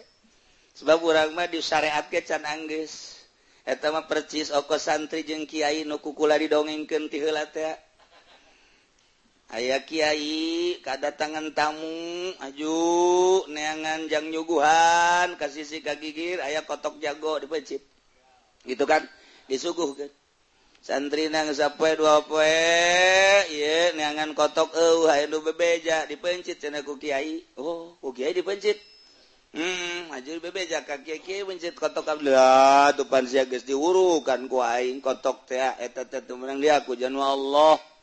sebab 0.75 0.99
urang 0.99 1.31
mah 1.31 1.47
di 1.47 1.63
syariat 1.63 2.03
disyariatkeun 2.03 2.43
can 2.43 2.43
anggeus 2.43 3.23
eta 3.63 3.93
mah 3.95 4.03
percis 4.09 4.51
oko 4.51 4.75
santri 4.75 5.23
jeung 5.23 5.47
kiai 5.47 5.87
nu 5.87 6.03
kukula 6.03 6.35
didongengkeun 6.35 7.07
ti 7.07 7.23
heula 7.23 7.47
teh. 7.47 7.84
aya 9.53 9.85
Kyai 9.85 10.81
kedatangan 10.81 11.53
tamu. 11.53 12.33
Aju 12.41 12.77
neangan 13.51 14.09
jang 14.09 14.33
nyuguhan 14.33 15.37
ke 15.37 15.45
sisi 15.51 15.85
kagigir 15.85 16.41
aya 16.41 16.65
kotok 16.65 16.97
jago 16.97 17.37
dipecip 17.37 17.81
gitu 18.65 18.85
kan? 18.89 19.05
Disuguh 19.45 19.93
kan 19.93 20.09
santri 20.85 21.33
nang 21.33 21.49
sapoe 21.53 21.97
dua 21.97 22.21
poe 22.25 22.45
ye 23.49 23.93
neangan 23.97 24.37
kotok 24.37 24.69
eueuh 24.73 25.09
haye 25.09 25.25
nu 25.25 25.41
bebeja 25.41 26.05
dipencit 26.05 26.61
cenah 26.61 26.85
ku 26.85 26.97
kiai. 27.01 27.41
Oh 27.57 27.97
ku 28.01 28.13
kiai 28.13 28.33
dipencit 28.33 28.77
hmm 29.55 30.11
maju 30.11 30.31
bebeja 30.43 30.85
ka 30.85 31.01
kiai 31.01 31.21
kiai 31.21 31.41
pencit 31.41 31.73
kotok 31.73 32.05
abdullah 32.05 32.93
tu 32.93 33.05
pan 33.09 33.25
sia 33.25 33.49
geus 33.49 33.65
diwurukan 33.65 34.45
ku 34.45 34.61
aing 34.61 35.01
kotok 35.01 35.49
teh 35.49 35.57
eta 35.57 36.05
teh 36.05 36.21
menang 36.33 36.61
dia 36.61 36.81
ku 36.85 36.93
janwa 36.93 37.33
Allah. 37.33 37.94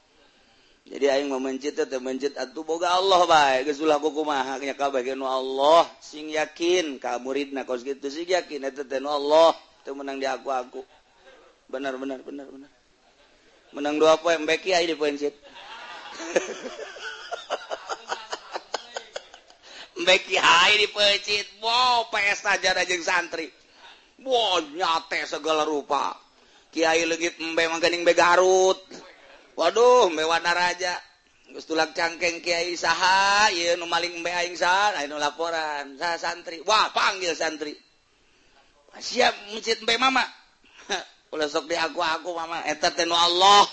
jadi 0.83 1.15
aing 1.15 1.31
memencit 1.31 1.79
teh 1.79 2.01
mencit 2.03 2.35
atuh 2.35 2.67
boga 2.67 2.91
Allah 2.91 3.23
bae 3.27 3.63
geus 3.63 3.79
ulah 3.79 4.03
kumaha 4.03 4.59
nya 4.59 4.75
ka 4.75 4.91
bagian 4.91 5.23
Allah 5.23 5.87
sing 6.03 6.27
yakin 6.31 6.99
ka 6.99 7.23
muridna 7.23 7.63
kos 7.63 7.87
kitu 7.87 8.11
sing 8.11 8.27
yakin 8.27 8.67
eta 8.67 8.83
teh 8.83 8.99
Allah 8.99 9.55
teu 9.87 9.95
menang 9.95 10.19
di 10.19 10.27
aku 10.27 10.51
aku 10.51 10.83
benar 11.71 11.95
benar 11.97 12.21
benar 12.21 12.47
benar. 12.51 12.71
Menang 13.73 13.97
dua 13.97 14.21
poin 14.21 14.43
beki 14.45 14.75
aing 14.75 14.91
dipencit 14.93 15.33
Beki 20.03 20.35
hai 20.41 20.81
dipencit 20.83 21.61
wow 21.63 22.09
pesta 22.11 22.59
jada 22.59 22.83
jeung 22.89 23.05
santri. 23.05 23.47
Wow 24.25 24.59
nyate 24.75 25.29
segala 25.29 25.69
rupa. 25.69 26.17
Kiai 26.73 27.05
legit 27.05 27.37
embe 27.39 27.69
mangkening 27.69 28.03
be 28.03 28.17
Garut. 28.17 28.81
Waduh 29.53 30.09
mewana 30.09 30.57
raja 30.57 30.97
tulang 31.61 31.93
cangkeng 31.93 32.41
Kyai 32.41 32.73
saha 32.73 33.53
maling 33.85 34.25
laporan. 35.21 36.01
Saha 36.01 36.17
santri. 36.17 36.65
Wah 36.65 36.89
panggil 36.97 37.37
santri. 37.37 37.77
Siap 38.97 39.53
mencit 39.53 39.85
Mbe 39.85 40.01
Mama. 40.01 40.25
Ulah 41.33 41.49
sok 41.49 41.69
di 41.69 41.77
aku 41.77 42.01
aku 42.01 42.33
Mama. 42.33 42.65
Eta 42.65 42.93
tenu 42.97 43.13
Allah. 43.13 43.69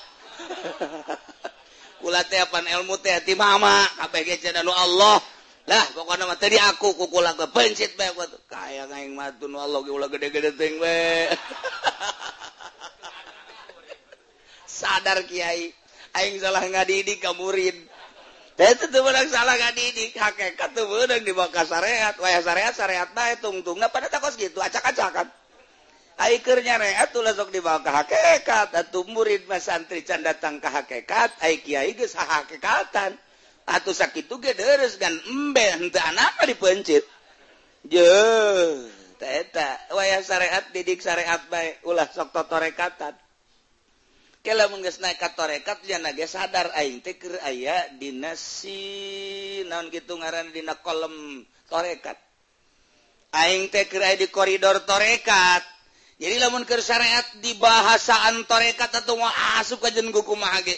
Kula 2.04 2.24
teh 2.28 2.40
pan 2.48 2.64
ilmu 2.68 3.00
teh 3.00 3.16
ti 3.24 3.36
Mama. 3.36 3.88
Kabeh 4.04 4.28
ge 4.28 4.36
cenah 4.44 4.64
Allah. 4.64 5.20
Lah 5.70 5.86
pokoknya 5.94 6.26
mah 6.26 6.40
tadi 6.40 6.58
aku 6.58 6.98
kukula 6.98 7.38
ke 7.38 7.46
pencit 7.54 7.94
bae 7.94 8.10
kayak 8.50 8.90
ngaing 8.90 9.14
matun 9.14 9.54
Allah 9.54 9.78
ge 9.86 9.94
ulah 9.94 10.10
gede-gede 10.10 10.58
ting 10.58 10.82
bae 10.82 11.30
sadar 14.80 15.20
kiai. 15.28 15.76
Aing 16.16 16.40
salah 16.40 16.64
ngadidik 16.64 17.20
ka 17.20 17.36
murid. 17.36 17.76
Tuh 18.56 19.02
menang 19.04 19.28
salah 19.28 19.60
ngadidik. 19.60 20.16
Hakikat 20.16 20.72
tuh 20.72 20.88
menang 20.88 21.22
di 21.28 21.36
bawah 21.36 21.64
syariat 21.68 22.16
wayah 22.16 22.42
syariat 22.44 22.74
syariat 22.74 23.10
bae 23.12 23.36
tungtungna 23.44 23.92
pada 23.92 24.08
takos 24.08 24.40
gitu. 24.40 24.64
Acak-acakan 24.64 25.28
Aikernya 26.20 26.76
reat 26.76 27.16
tuh 27.16 27.24
sok 27.24 27.48
dibawa 27.48 27.80
ke 27.80 27.88
hakikat 27.88 28.76
atau 28.76 29.08
murid 29.08 29.48
mas 29.48 29.64
santri 29.72 30.04
can 30.04 30.20
datang 30.20 30.60
ke 30.60 30.68
hakikat 30.68 31.32
ai 31.40 31.64
kiai 31.64 31.96
geus 31.96 32.12
hakikatan 32.12 33.16
atau 33.64 33.92
sakit 33.96 34.28
itu 34.28 34.36
ge 34.44 34.52
deres 34.52 35.00
kan 35.00 35.16
embe. 35.32 35.64
Henteu 35.64 36.04
apa 36.04 36.44
dipencit 36.44 37.08
je 37.88 38.12
eta 39.16 39.96
wayah 39.96 40.20
syariat 40.20 40.68
didik 40.76 41.00
syariat 41.00 41.40
bae. 41.48 41.80
Ulah 41.88 42.12
sok 42.12 42.36
totorekatan 42.36 43.16
torekat 45.36 45.84
sadar 46.28 46.72
aya 47.44 47.78
dinasi 48.00 49.64
naon 49.68 49.92
gitu 49.92 50.16
ngarandina 50.16 50.80
kolom 50.80 51.44
torekat. 51.68 52.16
Aing 53.36 53.70
teh 53.70 53.86
di 54.18 54.28
koridor 54.32 54.82
torekat. 54.88 55.64
Jadi 56.20 56.36
lamun 56.36 56.68
ke 56.68 56.76
syariat 56.84 57.24
di 57.40 57.56
bahasaan 57.56 58.44
torekat 58.44 58.92
atau 59.04 59.16
mau 59.16 59.32
asup 59.60 59.80
ke 59.80 60.22
kumaha 60.24 60.60
ge 60.64 60.76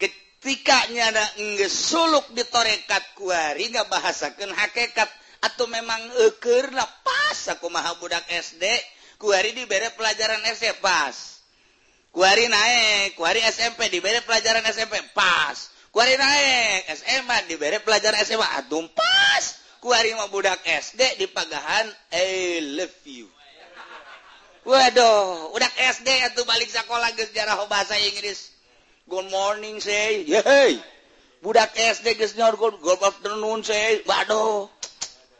ketika 0.00 0.88
nyada 0.88 1.20
nggak 1.36 1.68
suluk 1.68 2.32
di 2.32 2.46
torekat 2.48 3.12
kuari 3.12 3.68
nggak 3.68 3.92
bahasakan 3.92 4.48
hakikat 4.56 5.10
atau 5.44 5.68
memang 5.68 6.00
eker 6.30 6.72
lah 6.72 6.88
pas 7.04 7.38
aku 7.52 7.68
maha 7.68 7.92
budak 8.00 8.24
SD 8.24 8.64
kuari 9.20 9.52
diberi 9.52 9.92
pelajaran 9.98 10.40
SD 10.54 10.80
pas. 10.80 11.37
kuari 12.12 12.48
naik 12.48 13.14
kuari 13.14 13.40
SMP 13.44 13.92
diberi 13.92 14.20
pelajaran 14.24 14.64
SMP 14.68 14.98
pas. 15.12 15.70
Kuari 15.92 16.14
naik 16.14 16.92
SMA 17.00 17.36
diberi 17.48 17.78
pelajaran 17.80 18.20
SMA 18.24 18.46
aduh 18.60 18.86
pas. 18.92 19.44
Kuari 19.78 20.10
mau 20.18 20.26
budak 20.26 20.58
SD 20.66 21.22
di 21.22 21.26
pagahan 21.30 21.86
I 22.10 22.58
love 22.74 22.98
you. 23.06 23.30
Waduh 24.68 25.54
udah 25.56 25.70
SD 25.96 26.08
atau 26.28 26.44
balik 26.44 26.68
sekolah 26.68 27.14
ke 27.16 27.24
sejarah 27.30 27.56
bahasa 27.70 27.96
Inggris. 27.96 28.52
Good 29.08 29.32
morning 29.32 29.80
say. 29.80 30.28
Hey. 30.28 30.76
Budak 31.40 31.72
SD 31.72 32.18
geus 32.20 32.36
nyor 32.36 32.58
good 32.60 32.76
good 32.84 33.00
afternoon 33.00 33.64
say. 33.64 34.04
Waduh. 34.04 34.68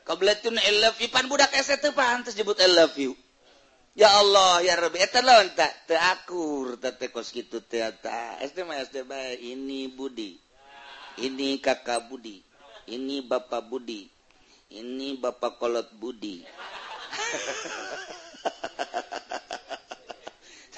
Kebetulan 0.08 0.56
I 0.64 0.72
love 0.80 0.96
you. 1.02 1.12
Pan 1.12 1.28
budak 1.28 1.52
SD 1.52 1.84
tuh 1.84 1.92
pantas 1.92 2.32
jebut 2.32 2.56
I 2.56 2.72
love 2.72 2.96
you. 2.96 3.12
ya 3.94 4.08
Allah 4.18 4.60
ya 4.66 4.74
Rabbi. 4.76 4.98
Eh, 5.00 5.06
Eta 5.06 5.22
lawan 5.22 5.54
tak 5.54 5.88
teakur 5.88 6.76
tete 6.76 7.08
kos 7.08 7.32
gitu 7.32 7.64
teata 7.64 8.36
SD 8.42 8.66
mah 8.68 8.82
SD 8.82 9.06
bae 9.06 9.38
ini 9.40 9.88
Budi. 9.92 10.36
Ini 11.18 11.58
kakak 11.62 12.10
Budi. 12.10 12.42
Ini 12.88 13.24
bapak 13.24 13.68
Budi. 13.68 14.08
Ini 14.68 15.16
bapak 15.16 15.56
kolot 15.56 15.88
Budi. 15.96 16.44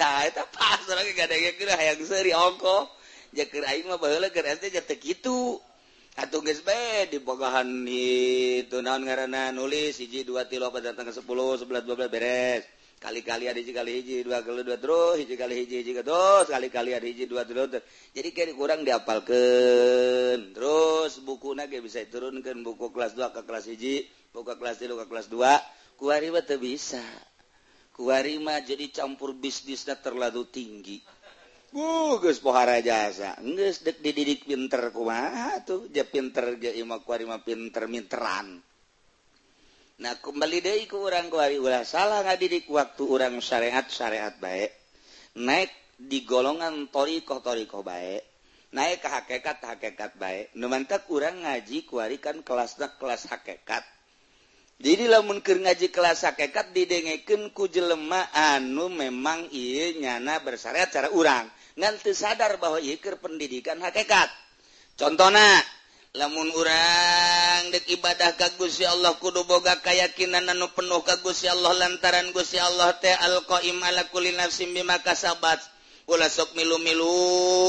Nah 0.00 0.24
itu 0.24 0.40
pas 0.56 0.80
orang 0.88 1.12
gak 1.12 1.28
ada 1.28 1.36
yang 1.36 1.56
kira 1.60 1.76
yang 1.76 2.00
seri 2.08 2.32
ongko. 2.32 2.88
Jakir 3.36 3.62
aing 3.68 3.84
mah 3.84 4.00
baheula 4.00 4.32
keur 4.32 4.48
SD 4.48 4.72
jatuh 4.72 4.96
kitu 4.96 5.60
atuh 6.18 6.40
geus 6.42 6.64
bae 6.66 7.06
di 7.06 7.22
bogahan 7.22 7.68
itu 7.86 8.80
naon 8.82 9.06
ngaranna 9.06 9.54
nulis 9.54 10.02
hiji 10.02 10.26
dua 10.26 10.50
tilu 10.50 10.66
apa 10.66 10.82
datang 10.82 11.06
ke 11.06 11.14
sepuluh 11.14 11.54
sebelas 11.60 11.84
dua 11.84 12.00
belas 12.00 12.10
beres. 12.10 12.64
kali-kali 13.00 13.48
ada 13.48 13.56
kali 13.56 13.90
hiji 13.96 14.20
dua 14.28 14.44
kali 14.44 14.60
dua 14.60 14.76
terus 14.76 15.16
hiji 15.16 15.34
kali 15.40 15.64
hiji 15.64 15.80
hiji 15.80 15.92
terus 16.04 16.46
kali-kali 16.52 16.92
ada 16.92 17.06
hiji 17.08 17.24
dua 17.24 17.48
terus 17.48 17.80
jadi 18.12 18.28
kayak 18.28 18.54
kurang 18.60 18.84
diapalkan. 18.84 20.52
Terus 20.52 21.24
buku 21.24 21.56
naga 21.56 21.80
bisa 21.80 22.04
turunkan 22.04 22.60
buku 22.60 22.92
kelas 22.92 23.16
dua 23.16 23.32
ke 23.32 23.40
kelas 23.48 23.72
hiji 23.72 24.04
buku 24.36 24.52
kelas 24.60 24.76
tiga 24.76 24.94
ke 25.00 25.06
kelas 25.08 25.32
dua. 25.32 25.56
Kuari 25.96 26.28
mah 26.28 26.44
bisa. 26.60 27.02
Kuari 27.96 28.40
mah 28.40 28.64
jadi 28.64 28.88
campur 28.92 29.36
bisnisnya 29.36 30.00
terlalu 30.00 30.48
tinggi. 30.48 31.00
Gugus 31.70 32.42
pohara 32.42 32.82
jasa, 32.82 33.38
nges 33.38 33.86
dek 33.86 34.02
dididik 34.02 34.42
pinter 34.42 34.90
kumaha 34.90 35.62
tuh, 35.62 35.86
dia 35.86 36.02
pinter 36.02 36.58
dia 36.58 36.74
ima 36.74 36.98
kuari 36.98 37.22
mah 37.22 37.46
pinter 37.46 37.86
minteran. 37.86 38.58
Nah 40.00 40.16
kembali 40.16 40.64
deh 40.64 40.88
ku 40.88 41.04
orang 41.04 41.28
kuari 41.28 41.60
ulah 41.60 41.84
salah 41.84 42.24
ngadidik 42.24 42.64
waktu 42.72 43.04
orang 43.04 43.36
syariat 43.44 43.84
syariat 43.84 44.32
baik 44.40 44.72
naik 45.36 45.68
di 46.00 46.24
golongan 46.24 46.88
toriko 46.88 47.44
toriko 47.44 47.84
baik 47.84 48.24
naik 48.72 49.04
ke 49.04 49.08
hakikat 49.12 49.60
hakikat 49.60 50.16
baik 50.16 50.56
numantak 50.56 51.04
orang 51.12 51.44
ngaji 51.44 51.84
kuarikan 51.84 52.40
kan 52.40 52.64
nak 52.80 52.96
kelas 52.96 53.28
hakikat. 53.28 53.84
jadi 54.80 55.04
lamun 55.04 55.44
keur 55.44 55.60
ngaji 55.60 55.92
kelas 55.92 56.24
hakikat 56.24 56.72
didengekeun 56.72 57.52
ku 57.52 57.68
jelema 57.68 58.24
anu 58.32 58.88
memang 58.88 59.52
ieu 59.52 60.00
nyana 60.00 60.40
bersyariat 60.40 60.88
cara 60.88 61.12
urang 61.12 61.44
ngan 61.76 62.00
teu 62.00 62.16
sadar 62.16 62.56
bahwa 62.56 62.80
ieu 62.80 62.96
keur 62.96 63.20
pendidikan 63.20 63.76
hakikat. 63.76 64.32
contohna 64.96 65.60
lamun 66.16 66.48
urang 66.56 67.39
dek 67.70 67.86
ibadah 67.86 68.34
ka 68.34 68.50
Gusti 68.58 68.82
Allah 68.82 69.14
kudu 69.22 69.46
boga 69.46 69.78
keyakinan 69.78 70.50
anu 70.50 70.66
penuh 70.74 71.00
ka 71.06 71.22
Gusti 71.22 71.46
Allah 71.46 71.72
lantaran 71.78 72.34
Gusti 72.34 72.58
Allah 72.58 72.94
teh 72.98 73.14
alqaim 73.14 73.78
ala 73.86 74.10
kulli 74.10 74.34
nafsin 74.34 74.74
bima 74.74 74.98
kasabat. 74.98 75.62
Ulah 76.10 76.26
sok 76.26 76.58
milu-milu 76.58 77.06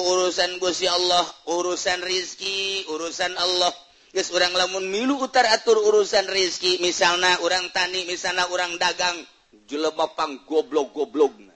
urusan 0.10 0.58
Gusti 0.58 0.90
Allah 0.90 1.22
urusan 1.46 2.02
Rizki 2.02 2.90
urusan 2.90 3.38
Allah. 3.38 3.70
Geus 4.10 4.34
orang 4.34 4.58
lamun 4.58 4.90
milu 4.90 5.22
utar 5.22 5.46
atur 5.46 5.78
urusan 5.78 6.26
Rizki 6.26 6.82
misalnya 6.82 7.38
orang 7.46 7.70
tani 7.70 8.10
misalnya 8.10 8.50
orang 8.50 8.76
dagang 8.82 9.16
jelebapang 9.70 10.42
goblok-goblok 10.50 11.51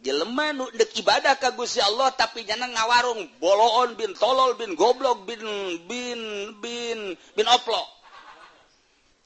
jelema 0.00 0.52
nu 0.52 0.68
dek 0.76 0.92
ibadah 1.00 1.36
ka 1.40 1.52
Gusti 1.56 1.80
Allah 1.80 2.12
tapi 2.12 2.44
jangan 2.44 2.68
ngawarung. 2.72 3.26
Boloon 3.40 3.96
bin 3.96 4.12
tolol 4.16 4.56
bin 4.60 4.76
goblok 4.76 5.24
bin 5.24 5.40
bin 5.88 6.20
bin 6.60 6.98
bin 7.36 7.46
oplo. 7.48 7.80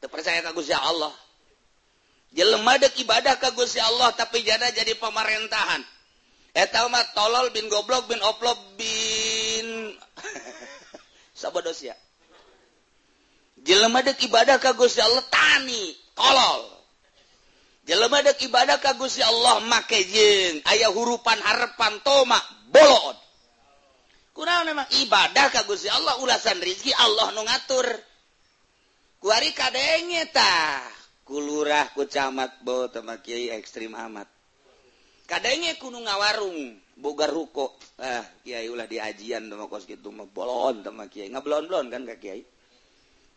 Teu 0.00 0.08
percaya 0.08 0.40
ka 0.40 0.54
Gusti 0.54 0.74
Allah. 0.74 1.12
Jelema 2.30 2.78
dek 2.78 2.94
ibadah 3.02 3.36
ka 3.36 3.50
Gusti 3.52 3.82
Allah 3.82 4.14
tapi 4.14 4.46
jangan 4.46 4.70
jadi 4.70 4.94
pemerintahan. 4.96 5.82
Eh, 6.50 6.66
Eta 6.66 6.86
mah 6.90 7.06
tolol 7.14 7.50
bin 7.54 7.66
goblok 7.70 8.10
bin 8.10 8.18
oplo 8.22 8.54
bin. 8.74 9.94
Sabodos 11.40 11.82
ya. 11.82 11.94
Jelema 13.60 14.00
dek 14.00 14.18
ibadah 14.24 14.56
ka 14.56 14.72
Gusti 14.72 15.02
Allah 15.02 15.26
tani 15.28 15.94
tolol. 16.16 16.79
jelemadak 17.84 18.40
ibadah 18.44 18.78
kagus 18.80 19.20
ya 19.20 19.28
Allah 19.28 19.64
make 19.64 20.00
jeng. 20.08 20.64
Ayah 20.68 20.92
hurupan 20.92 21.38
harepan 21.40 22.00
toma 22.04 22.38
bolot. 22.68 23.18
Kurang 24.32 24.64
memang 24.68 24.88
ibadah 25.04 25.52
kagus 25.52 25.84
ya 25.84 25.96
Allah 25.96 26.20
ulasan 26.22 26.60
rizki 26.60 26.92
Allah 26.94 27.32
nu 27.36 27.44
ngatur. 27.44 27.86
Kuari 29.20 29.52
kadenge 29.52 30.32
ta? 30.32 30.80
Kulurah 31.28 31.92
kucamat 31.92 32.64
bo 32.64 32.88
sama 32.88 33.20
kiai 33.20 33.52
ekstrim 33.52 33.92
amat. 33.92 34.26
Kadenge 35.28 35.76
kudu 35.76 36.00
ngawarung 36.00 36.80
boga 36.96 37.28
ruko. 37.28 37.76
Ah 38.00 38.24
kiai 38.42 38.66
ulah 38.72 38.88
di 38.88 38.96
ajian 38.96 39.46
sama 39.52 39.68
kos 39.68 39.84
gitu 39.84 40.08
mah 40.08 40.24
bolon 40.24 40.80
sama 40.80 41.06
kiai. 41.12 41.28
Ngablon-blon 41.28 41.92
kan 41.92 42.02
ka 42.08 42.16
kiai? 42.16 42.42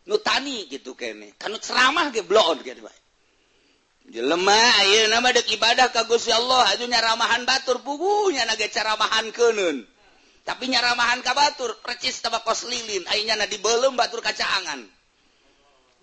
Nu 0.04 0.20
tani 0.20 0.68
gitu 0.68 0.92
kene 0.92 1.32
kanut 1.40 1.64
ceramah 1.64 2.12
ge 2.12 2.20
blon 2.20 2.60
gitu 2.60 2.84
bae 2.84 3.03
jelemah 4.08 5.08
nama 5.08 5.28
ibadah 5.32 5.88
kagus 5.94 6.26
Gusti 6.28 6.32
Allah. 6.32 6.72
Ajunya 6.76 7.00
ramahan 7.00 7.44
batur 7.48 7.80
pugunya 7.80 8.44
naga 8.44 8.68
cara 8.68 8.96
keun 9.32 9.94
tapi 10.44 10.68
nyaramahan 10.68 11.24
ka 11.24 11.32
batur 11.32 11.80
percis 11.80 12.20
tabak 12.20 12.44
kos 12.44 12.68
lilin. 12.68 13.00
Akhirnya 13.08 13.40
na 13.40 13.48
dibelum 13.48 13.96
batur 13.96 14.20
kacaangan. 14.20 14.84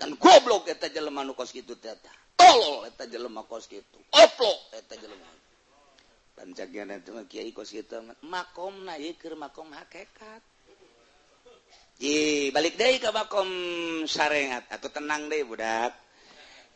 Kan 0.01 0.17
goblok 0.17 0.65
eta 0.65 0.89
jelema 0.89 1.21
nu 1.21 1.37
kos 1.37 1.53
kitu 1.53 1.77
teh 1.77 1.93
tolol 2.33 2.89
eta 2.89 3.05
jelema 3.05 3.45
kos 3.45 3.69
kitu. 3.69 4.01
Oplok 4.09 4.73
eta 4.73 4.97
jelema. 4.97 5.29
Dan 6.33 6.57
cagian 6.57 6.89
mah 6.89 7.25
kiai 7.29 7.53
kos 7.53 7.69
kitu 7.69 8.01
makomna 8.25 8.97
ieu 8.97 9.13
keur 9.13 9.37
makom 9.37 9.69
hakekat. 9.77 10.41
Ih, 12.01 12.49
balik 12.49 12.81
deui 12.81 12.97
ka 12.97 13.13
makom 13.13 13.45
sarengat. 14.09 14.65
Atau 14.73 14.89
tenang 14.89 15.29
deui 15.29 15.45
budak. 15.45 15.93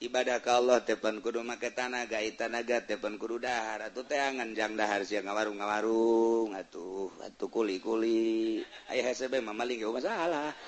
ibadah 0.03 0.43
ke 0.43 0.51
Allah 0.51 0.83
tepan 0.83 1.23
kudu 1.23 1.39
make 1.45 1.71
tanaga 1.71 2.19
tanaga 2.35 2.83
tepan 2.83 3.15
kudu 3.15 3.39
dahar. 3.39 3.87
Atuh 3.87 4.03
teangan 4.03 4.51
jang 4.51 4.75
dahar 4.75 5.07
si 5.07 5.15
ngawarung 5.15 5.59
ngawarung 5.61 6.51
atuh 6.55 7.11
atuh 7.23 7.47
kuli 7.47 7.79
kuli 7.79 8.59
ayah 8.91 9.11
hesebe 9.11 9.39
mamaling 9.39 9.79
ge 9.79 9.87
masalah. 9.87 10.51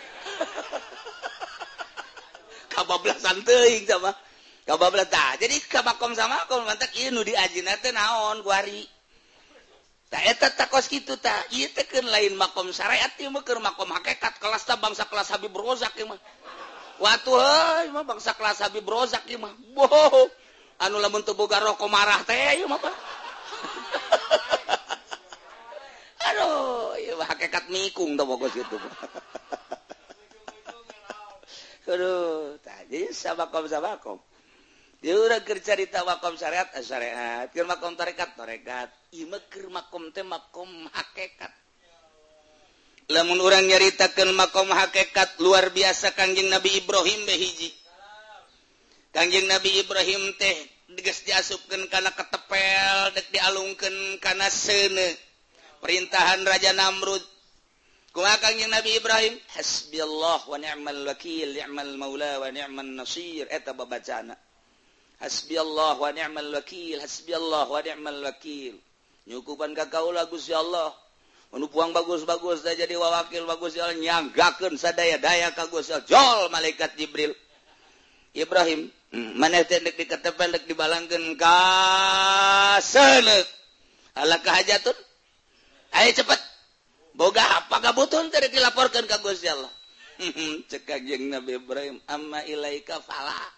Kabablasan 2.77 3.41
teuing 3.41 3.89
sama 3.89 4.13
kabablas 4.67 5.07
tah. 5.07 5.39
Jadi 5.39 5.63
kabakom 5.71 6.11
sama 6.11 6.43
aku 6.43 6.59
mantak 6.67 6.91
ieu 6.99 7.09
nu 7.09 7.23
diajina 7.23 7.79
teh 7.79 7.95
naon 7.95 8.43
kuari. 8.43 8.83
Tak 10.11 10.23
eta 10.23 10.47
takos 10.55 10.91
kitu 10.91 11.15
tah 11.17 11.47
ieu 11.55 11.71
teh 11.71 11.87
lain 12.03 12.35
makom 12.35 12.69
syariat 12.75 13.09
ieu 13.17 13.31
mah 13.31 13.47
keur 13.47 13.63
makom 13.63 13.87
hakikat. 13.95 14.37
Kelas 14.43 14.67
ta 14.67 14.75
bangsa 14.75 15.07
kelas 15.07 15.31
Habib 15.31 15.55
Rozak 15.55 15.95
ieu 15.95 16.11
mah. 16.11 16.19
Watuh 16.97 17.93
bangsa 18.05 18.33
kelas 18.33 18.65
Habib 18.65 18.89
Rozak 18.89 19.29
mah 19.37 19.53
boh 19.77 20.29
anu 20.81 20.97
lamun 20.97 21.21
teu 21.25 21.37
boga 21.37 21.61
rokok 21.61 21.89
marah 21.89 22.21
teh 22.25 22.57
ieu 22.57 22.67
mah 22.69 22.77
Aduh, 26.27 26.97
ieu 26.99 27.15
mah 27.17 27.29
hakikat 27.29 27.69
mikung 27.69 28.17
tah 28.17 28.25
bagus 28.27 28.51
kitu. 28.51 28.77
Aduh, 31.87 32.59
tadi 32.59 33.15
sabakom 33.15 33.63
sabakom. 33.69 34.19
Dia 34.97 35.13
udah 35.13 35.45
keur 35.45 35.61
carita 35.61 36.01
makom 36.01 36.33
syariat 36.35 36.67
eh, 36.73 36.81
syariat, 36.81 37.45
keur 37.53 37.69
makom 37.69 37.93
tarekat 37.93 38.33
tarekat, 38.33 38.89
Ima 39.13 39.37
mah 39.37 39.41
keur 39.45 39.69
makom 39.69 40.09
teh 40.09 40.25
makom 40.25 40.89
hakikat. 40.89 41.53
lamun 43.07 43.39
orang 43.39 43.63
nyaritakan 43.67 44.35
makom 44.35 44.67
hakekat 44.71 45.39
luar 45.39 45.71
biasa 45.71 46.11
Kangjeng 46.15 46.51
Nabi 46.51 46.83
Ibrahim 46.83 47.23
behiji 47.23 47.71
Kangjeng 49.15 49.49
Nabi 49.49 49.81
Ibrahim 49.81 50.35
teh 50.37 50.77
geus 50.93 51.25
diasupkan 51.25 51.83
karena 51.89 52.13
ketepel 52.13 53.17
dek 53.17 53.27
dialungkan 53.33 53.91
karena 54.21 54.47
sene 54.47 55.17
perintahan 55.81 56.41
Raja 56.45 56.73
Namrud. 56.73 57.21
Kuma 58.13 58.33
Kangjeng 58.41 58.73
Nabi 58.73 58.97
Ibrahim? 58.97 59.37
Hasbillah 59.53 60.49
wa 60.49 60.57
ni'mal 60.57 61.05
wakil 61.05 61.53
ni'mal 61.53 61.97
maula 62.01 62.41
wa 62.41 62.49
ni'man 62.49 62.97
nasir. 62.97 63.45
Eh, 63.45 63.61
Eta 63.61 63.77
babacana. 63.77 64.33
Hasbillah 65.21 65.97
wa 66.01 66.09
ni'mal 66.09 66.49
wakil 66.53 66.97
hasbillah 66.97 67.69
wa 67.69 67.77
ni'mal 67.77 68.21
wakil. 68.25 68.73
Nyukupan 69.29 69.77
ka 69.77 69.89
kaula 69.89 70.25
Gusti 70.25 70.53
Allah. 70.53 70.93
menupuang 71.51 71.95
bagus-bagus 71.95 72.61
da 72.63 72.75
jadi 72.75 72.95
wawakil 72.99 73.47
bagus 73.47 73.75
nyanggakeun 73.77 74.75
sadaya-daya 74.75 75.55
ka 75.55 75.71
Gusti 75.71 75.95
jol 76.07 76.51
malaikat 76.51 76.95
Jibril. 76.99 77.31
Ibrahim 78.37 78.93
hmm, 79.15 79.33
maneh 79.39 79.65
tendek 79.65 79.97
diketepel 79.97 80.37
pendek 80.37 80.63
dibalangkeun 80.69 81.39
ka 81.39 81.57
seuneuk 82.83 83.47
ala 84.19 84.37
kahajatun 84.43 84.97
ayo 85.97 86.11
cepet. 86.13 86.41
Boga 87.17 87.41
apa 87.41 87.81
kabutuhan 87.81 88.29
tadi 88.29 88.53
dilaporkan 88.53 89.09
ka 89.09 89.17
Gusti 89.25 89.49
Allah 89.49 89.73
cek 90.69 90.89
Nabi 91.29 91.61
Ibrahim 91.61 92.01
amma 92.09 92.41
ilaika 92.45 92.97
falah 93.01 93.56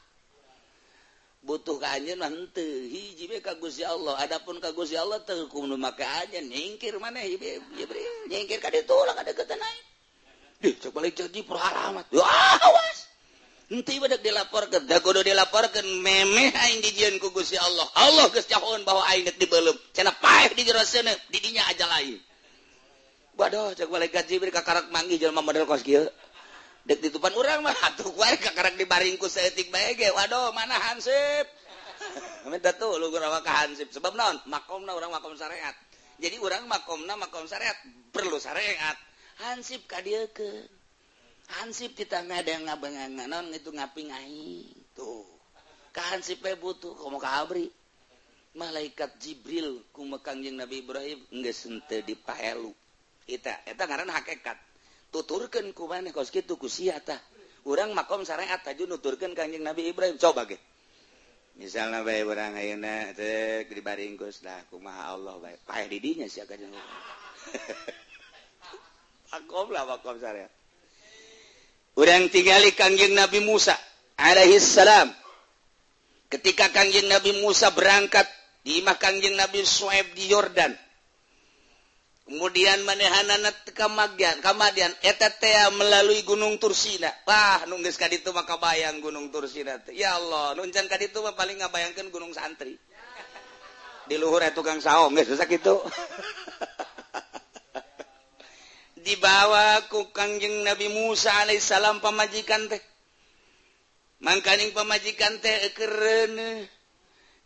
butuh 1.39 1.80
keanjin 1.80 2.19
mah 2.19 2.28
henteu 2.28 2.88
hiji 2.91 3.32
we 3.32 3.39
ka 3.39 3.56
Gusti 3.56 3.88
Allah 3.88 4.19
adapun 4.19 4.60
ka 4.60 4.75
Gusti 4.75 4.99
Allah 4.99 5.23
teu 5.23 5.47
kudu 5.47 5.80
make 5.80 6.04
aja 6.04 6.39
nyingkir 6.43 6.99
maneh 6.99 7.23
Jibril 7.78 8.13
nyingkir 8.28 8.60
ka 8.60 8.67
ditu 8.67 8.95
lah 9.08 9.15
ka 9.15 9.23
deukeuteun 9.23 9.63
Dih, 10.60 10.75
cek 10.75 10.91
balik 10.91 11.15
cek 11.15 11.32
di 11.32 11.39
peralamat. 11.39 12.04
Wah, 12.19 12.60
awas. 12.60 13.08
Nanti 13.71 13.95
badak 13.95 14.19
dilaporkan. 14.19 14.84
Dah 14.91 14.99
kudu 14.99 15.23
dilaporkan. 15.23 15.88
Memeh 16.04 16.52
aing 16.52 16.84
dijian 16.84 17.15
ku 17.15 17.32
Gusti 17.32 17.56
Allah. 17.56 17.88
Allah 17.95 18.28
geus 18.28 18.43
jahoan 18.43 18.84
bahwa 18.84 19.08
aing 19.08 19.23
nek 19.23 19.39
dibelum. 19.39 19.71
Cenah 19.95 20.12
paeh 20.19 20.52
di 20.52 20.67
jero 20.67 20.84
didinya 21.32 21.63
aja 21.63 21.88
lain. 21.88 22.19
Waduh, 23.39 23.71
cek 23.71 23.88
balik 23.88 24.12
gaji 24.12 24.36
jibril 24.36 24.52
ka 24.52 24.67
manggih 24.91 25.15
jelema 25.15 25.39
model 25.39 25.63
kos 25.63 25.80
kieu. 25.80 26.04
dek 26.89 27.06
ditupan 27.06 27.30
orang 27.38 27.62
mah. 27.62 27.78
Atuh 27.93 28.10
kuari 28.10 28.41
di 28.41 28.82
dibaringku 28.82 29.30
seetik 29.30 29.69
bae 29.69 29.93
ge? 29.93 30.10
Waduh 30.10 30.49
mana 30.58 30.73
hansip? 30.89 31.45
Minta 32.49 32.73
tuh 32.73 32.97
lu 32.97 33.13
rawa 33.13 33.45
ka 33.45 33.63
hansip. 33.63 33.93
Sebab 33.93 34.17
naon? 34.17 34.41
Makomna 34.49 34.97
urang 34.97 35.13
makom 35.13 35.38
syariat. 35.38 35.78
Jadi 36.17 36.41
urang 36.41 36.65
makomna 36.65 37.13
makom 37.13 37.45
syariat 37.45 37.78
perlu 38.10 38.41
syariat. 38.41 38.97
Hansip 39.45 39.86
ka 39.86 40.02
dieu 40.02 40.25
ke? 40.34 40.65
Hansip 41.62 41.93
kita 41.93 42.25
ada 42.25 42.49
yang 42.49 42.65
ngabengang 42.65 43.13
naon 43.13 43.54
itu 43.54 43.69
ngaping 43.69 44.10
aing 44.10 44.73
tuh. 44.97 45.30
Ka 45.93 46.02
hansip 46.17 46.41
butuh 46.41 46.97
komo 46.97 47.21
ka 47.21 47.45
abri? 47.45 47.69
Malaikat 48.58 49.21
jibril 49.21 49.86
ku 49.93 50.10
mekangjing 50.10 50.58
nabi 50.58 50.82
ibrahim 50.82 51.21
geus 51.45 51.69
henteu 51.69 52.02
dipaelu. 52.02 52.73
Eta 53.30 53.62
eta 53.69 53.86
karena 53.86 54.17
hakikat 54.17 54.58
tuturkan 55.10 55.74
ku 55.74 55.89
maneh 55.89 56.13
kaos 56.13 56.30
kitu 56.30 56.58
ku 56.58 56.69
sia. 56.69 57.02
Urang 57.67 57.91
makom 57.91 58.24
syariat 58.24 58.63
aja 58.63 58.84
nuturkeun 58.88 59.36
Kanjeng 59.36 59.62
Nabi 59.62 59.91
Ibrahim 59.91 60.15
coba 60.15 60.48
ge. 60.48 60.58
Misalnya 61.60 62.08
bae 62.08 62.24
urang 62.24 62.56
ayeuna 62.56 63.12
teh 63.12 63.67
di 63.67 64.15
Gus 64.15 64.48
lah 64.48 64.63
kumaha 64.72 65.12
Allah 65.12 65.36
bae. 65.43 65.60
Pae 65.67 65.91
di 65.91 66.00
dinya 66.00 66.26
sia 66.32 66.48
Kanjeng. 66.48 66.72
makom 69.36 69.67
lah 69.76 69.84
makom 69.84 70.15
syariat. 70.17 70.50
Urang 72.00 72.32
tingali 72.32 72.72
Kanjeng 72.72 73.12
Nabi 73.12 73.43
Musa 73.43 73.76
alaihi 74.15 74.56
salam. 74.63 75.12
Ketika 76.32 76.72
Kanjeng 76.72 77.12
Nabi 77.12 77.43
Musa 77.43 77.76
berangkat 77.76 78.26
di 78.63 78.80
imah 78.80 78.95
Kanjeng 78.95 79.36
Nabi 79.36 79.67
suhaib 79.67 80.15
di 80.15 80.32
Yordan 80.32 80.72
kemudian 82.30 82.86
manehanan 82.86 83.42
kemadian 83.74 84.38
kemadian 84.46 84.94
ETT 85.02 85.42
melalui 85.74 86.22
Gunung 86.22 86.62
Tursina. 86.62 87.10
Wah 87.26 87.65
nungges 87.65 87.98
ka 87.98 88.06
itu 88.06 88.30
maka 88.30 88.62
bayang 88.62 89.02
Gunung 89.02 89.34
Tursina 89.34 89.82
ya 89.89 90.22
Allah 90.22 90.54
nuncan 90.54 90.86
ka 90.86 91.02
itu 91.02 91.18
paling 91.34 91.58
ngabayangkan 91.58 92.13
Gunung 92.13 92.30
Santri. 92.38 92.78
Di 94.06 94.18
luhur 94.22 94.46
ya 94.46 94.54
tukang 94.54 94.78
saung 94.78 95.18
geus 95.18 95.34
susah 95.34 95.50
gitu 95.50 95.82
dibawa 99.06 99.89
ku 99.89 100.13
Kangjeng 100.13 100.62
Nabi 100.62 100.94
Musa 100.94 101.34
alaihissalam 101.42 101.98
pamajikan 101.98 102.70
teh. 102.70 102.82
Mangkaning 104.22 104.76
pamajikan 104.76 105.42
teh 105.42 105.74
keren 105.74 106.38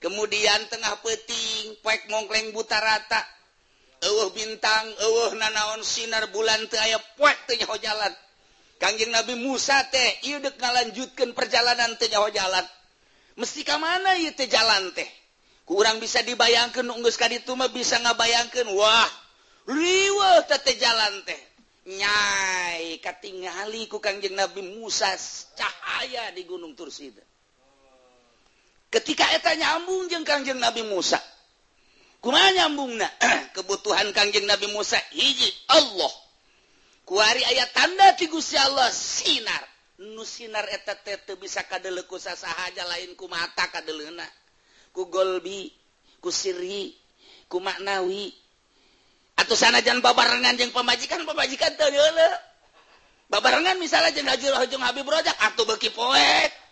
kemudian 0.04 0.67
tengah 0.67 1.00
peting 1.00 1.80
pek 1.80 2.12
mongkleng 2.12 2.52
buta 2.52 2.76
rata. 2.84 3.24
eueuh 4.03 4.29
bintang 4.35 4.85
eueuh 4.99 5.31
nanaon 5.39 5.81
sinar 5.83 6.27
bulan 6.29 6.67
aya 6.79 6.99
poho 7.15 7.75
jalan. 7.79 8.13
Kangjeng 8.77 9.15
Nabi 9.15 9.39
Musa 9.39 9.79
teh 9.87 10.19
lanjutkan 10.59 11.31
perjalanan 11.31 11.95
tenyaho 11.95 12.27
jalan. 12.35 12.65
Mesti 13.39 13.63
ka 13.63 13.79
mana 13.79 14.19
itu 14.19 14.43
jalan 14.45 14.91
teh? 14.91 15.07
Kurang 15.63 16.03
bisa 16.03 16.19
dibayangkan 16.19 16.83
unggus 16.91 17.15
ka 17.15 17.31
itu 17.31 17.55
mah 17.55 17.71
bisa 17.71 17.95
ngabayangkan 18.03 18.67
wah 18.75 19.09
riwa 19.71 20.43
teh 20.51 20.75
jalan 20.75 21.23
teh. 21.23 21.41
Nyai 21.83 22.99
katingali 23.03 23.87
ku 23.91 23.99
Kangjeng 24.03 24.35
Nabi 24.35 24.63
Musa 24.63 25.15
cahaya 25.55 26.31
di 26.31 26.43
Gunung 26.47 26.75
Tursida 26.75 27.23
ketika 28.93 29.25
eta 29.33 29.57
nyambung 29.57 30.05
jeung 30.05 30.21
Kanjeng 30.21 30.61
Nabi 30.61 30.85
Musa 30.85 31.17
kuma 32.23 32.39
nyambung 32.55 32.95
kebutuhan 33.55 34.15
Kangjeng 34.15 34.47
Nabi 34.47 34.71
Musa 34.71 34.95
hiji 35.12 35.51
Allah. 35.67 36.09
Kuari 37.03 37.43
ayat 37.43 37.75
tanda 37.75 38.15
ti 38.15 38.31
Gusti 38.31 38.55
Allah 38.55 38.88
sinar. 38.88 39.59
Nu 39.99 40.23
sinar 40.23 40.63
eta 40.71 40.95
teh 40.95 41.19
teu 41.27 41.36
bisa 41.36 41.67
kadeleku 41.67 42.15
sasaha 42.15 42.71
lain 42.71 43.13
ku 43.19 43.27
mata 43.27 43.67
kadeleuna 43.69 44.25
ku 44.95 45.12
golbi 45.12 45.67
ku 46.23 46.31
sirhi 46.31 46.95
ku 47.51 47.59
maknawi. 47.59 48.31
Atau 49.36 49.59
sanajan 49.59 49.99
babarengan 49.99 50.55
jeung 50.55 50.71
pamajikan 50.71 51.27
pamajikan 51.27 51.75
teu 51.75 51.91
heula 51.91 52.29
babarengan 53.27 53.75
misalnya 53.83 54.15
jeung 54.15 54.29
Haji 54.31 54.47
Hojong 54.47 54.83
Habib 54.88 55.03
Rojak 55.03 55.36
atau 55.43 55.67
beki 55.67 55.91
poek. 55.91 56.62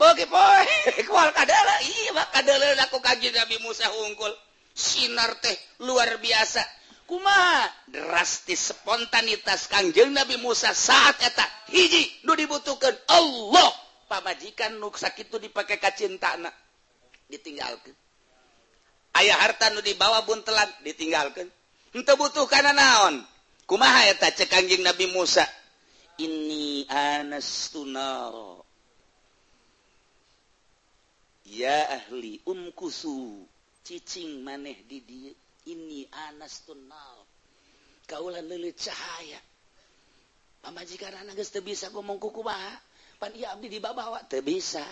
Nabi 3.36 3.56
Musa 3.60 3.84
ungkul 4.08 4.32
sinar 4.72 5.36
teh 5.44 5.52
luar 5.84 6.16
biasa. 6.16 6.64
Kuma 7.04 7.66
drastis 7.90 8.70
spontanitas 8.70 9.66
Kangjeng 9.66 10.14
Nabi 10.14 10.38
Musa 10.38 10.70
saat 10.70 11.18
eta 11.20 11.42
hiji 11.68 12.22
Nu 12.22 12.38
dibutuhkan 12.38 12.94
Allah. 13.10 13.70
Pamajikan 14.06 14.78
nu 14.78 14.90
itu 14.90 15.36
dipakai 15.38 15.78
kacinta 15.78 16.34
anak 16.34 16.50
ditinggalkan 17.30 17.94
ayah 19.22 19.38
harta 19.38 19.70
Nu 19.70 19.82
dibawa 19.82 20.26
buntelan 20.26 20.66
ditinggalkan 20.82 21.46
untuk 21.94 22.18
butuh 22.18 22.46
karena 22.46 22.74
naon? 22.74 23.22
Kumaha 23.66 24.10
eta 24.10 24.34
cek 24.34 24.50
Kangjeng 24.50 24.82
Nabi 24.82 25.14
Musa? 25.14 25.46
Ini 26.18 26.90
anastunaro 26.90 28.69
ya 31.50 31.90
ahli 31.90 32.38
umkusu. 32.46 33.42
Cicing 33.82 34.46
maneh 34.46 34.78
di 34.86 35.02
dia. 35.02 35.34
Ini 35.60 36.08
anas 36.30 36.64
tunal 36.64 37.26
kaulah 38.06 38.40
lele 38.40 38.72
cahaya. 38.72 39.38
Pamajikan 40.64 41.12
anak 41.20 41.36
geus 41.36 41.52
bisa 41.60 41.92
ngomong 41.92 42.20
kuku 42.20 42.40
bah 42.40 42.74
pan 43.20 43.34
iya 43.36 43.52
abdi 43.52 43.68
dibawa 43.68 44.24
bisa. 44.40 44.82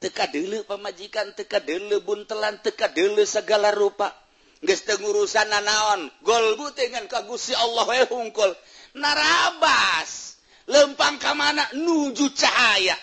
Teka 0.00 0.32
dulu 0.32 0.64
pemajikan 0.64 1.36
teka 1.36 1.60
dulu 1.60 2.00
buntelan 2.04 2.60
teka 2.60 2.92
dulu 2.92 3.24
segala 3.24 3.72
rupa. 3.72 4.12
Geus 4.60 4.84
teu 4.84 5.00
ngurusan 5.00 5.48
nanaon 5.48 6.12
golbu 6.20 6.76
dengan 6.76 7.08
kagusi 7.08 7.56
Allah 7.56 7.84
we 7.88 8.04
hungkul. 8.08 8.52
Narabas. 8.96 10.36
Lempang 10.68 11.16
ka 11.16 11.32
mana? 11.32 11.64
Nuju 11.74 12.30
cahaya 12.36 12.94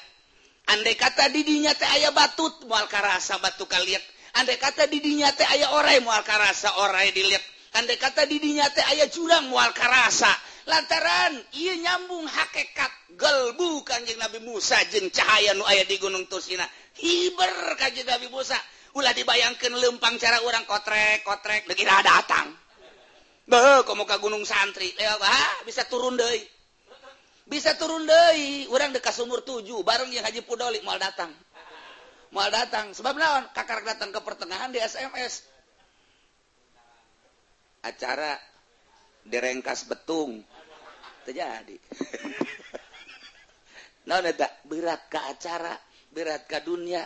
andai 0.72 0.96
kata 1.00 1.32
didinya 1.32 1.72
teh 1.76 1.88
aya 1.88 2.12
batut 2.12 2.64
moal 2.68 2.88
karasa 2.92 3.40
batu 3.40 3.68
kaliat 3.68 4.04
andai 4.36 4.60
kata 4.60 4.88
didinya 4.88 5.32
teh 5.32 5.48
aya 5.48 5.72
orai 5.76 6.00
moal 6.04 6.22
karasa 6.24 6.84
orai 6.84 7.12
dilihat 7.12 7.44
andai 7.78 8.00
kata 8.02 8.26
didinya 8.26 8.66
teh 8.74 8.82
aya 8.82 9.06
jurang 9.12 9.50
moal 9.54 9.70
karasa. 9.76 10.34
Lantaran 10.68 11.32
ia 11.56 11.80
nyambung 11.80 12.28
hakekat 12.28 13.16
gelbu 13.16 13.88
kanjeng 13.88 14.20
Nabi 14.20 14.44
Musa 14.44 14.76
jeung 14.92 15.08
cahaya 15.08 15.56
nu 15.56 15.64
aya 15.64 15.88
di 15.88 15.96
Gunung 15.96 16.28
Tusina. 16.28 16.68
Hiber 17.00 17.80
kanjeng 17.80 18.04
Nabi 18.04 18.28
Musa. 18.28 18.60
Ulah 18.92 19.16
dibayangkan 19.16 19.78
lempang 19.80 20.20
cara 20.20 20.44
orang 20.44 20.68
kotrek 20.68 21.24
kotrek 21.24 21.72
begini 21.72 21.88
datang. 22.04 22.52
Beuh, 23.48 23.88
kamu 23.88 24.04
ke 24.04 24.20
gunung 24.20 24.44
santri, 24.44 24.92
Lewat, 24.92 25.24
ah, 25.24 25.64
bisa 25.64 25.88
turun 25.88 26.20
deh. 26.20 26.57
bisa 27.48 27.80
turun 27.80 28.04
Dei 28.04 28.68
orang 28.68 28.92
dekas 28.92 29.24
sumur 29.24 29.42
7 29.42 29.64
bareng 29.84 30.12
yang 30.12 30.28
Haji 30.28 30.44
Pudolik 30.44 30.84
mau 30.84 31.00
datang. 31.00 31.32
Mau 32.36 32.44
datang 32.52 32.92
sebab 32.92 33.16
lawan 33.16 33.48
kakak 33.56 33.88
datang 33.88 34.12
ke 34.12 34.20
pertengahan 34.20 34.68
di 34.68 34.84
SMS 34.84 35.48
acara 37.88 38.36
direngkas 39.24 39.88
betung. 39.88 40.44
Terjadi 41.24 41.76
nah 44.08 44.24
eta? 44.24 44.48
Berat 44.64 45.12
ke 45.12 45.20
acara 45.20 45.76
berat 46.12 46.48
ke 46.48 46.64
dunia 46.64 47.04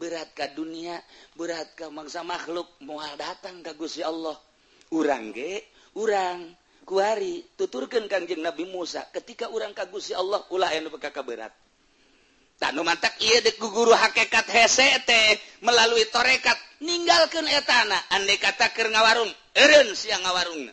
berat 0.00 0.32
ke 0.32 0.56
dunia 0.56 0.96
berat 1.36 1.76
ke 1.76 1.88
mangsa 1.88 2.24
makhluk. 2.24 2.68
Mual 2.84 3.16
datang 3.16 3.64
ke 3.64 3.72
Gusti 3.76 4.04
Allah. 4.04 4.36
Urang 4.92 5.32
ge 5.32 5.64
urang. 5.96 6.67
kuari 6.88 7.44
tuturkan 7.60 8.08
Kangjeng 8.08 8.40
Nabi 8.40 8.64
Musa 8.64 9.04
ketika 9.12 9.52
orang 9.52 9.76
kagusi 9.76 10.16
Allah 10.16 10.40
ulah 10.48 10.72
anu 10.72 10.88
bekaka 10.88 11.20
berat 11.20 11.52
tanu 12.56 12.80
mantak 12.80 13.14
iya 13.20 13.44
dek 13.44 13.60
guru 13.60 13.92
hakikat 13.92 14.48
hesete 14.48 15.36
melalui 15.60 16.08
torekat 16.10 16.56
ninggalkan 16.82 17.46
etana. 17.46 17.98
Andai 18.16 18.40
kata 18.40 18.74
ker 18.74 18.90
ngawarung 18.90 19.30
eren 19.54 19.94
siang 19.94 20.24
ngawarung 20.26 20.72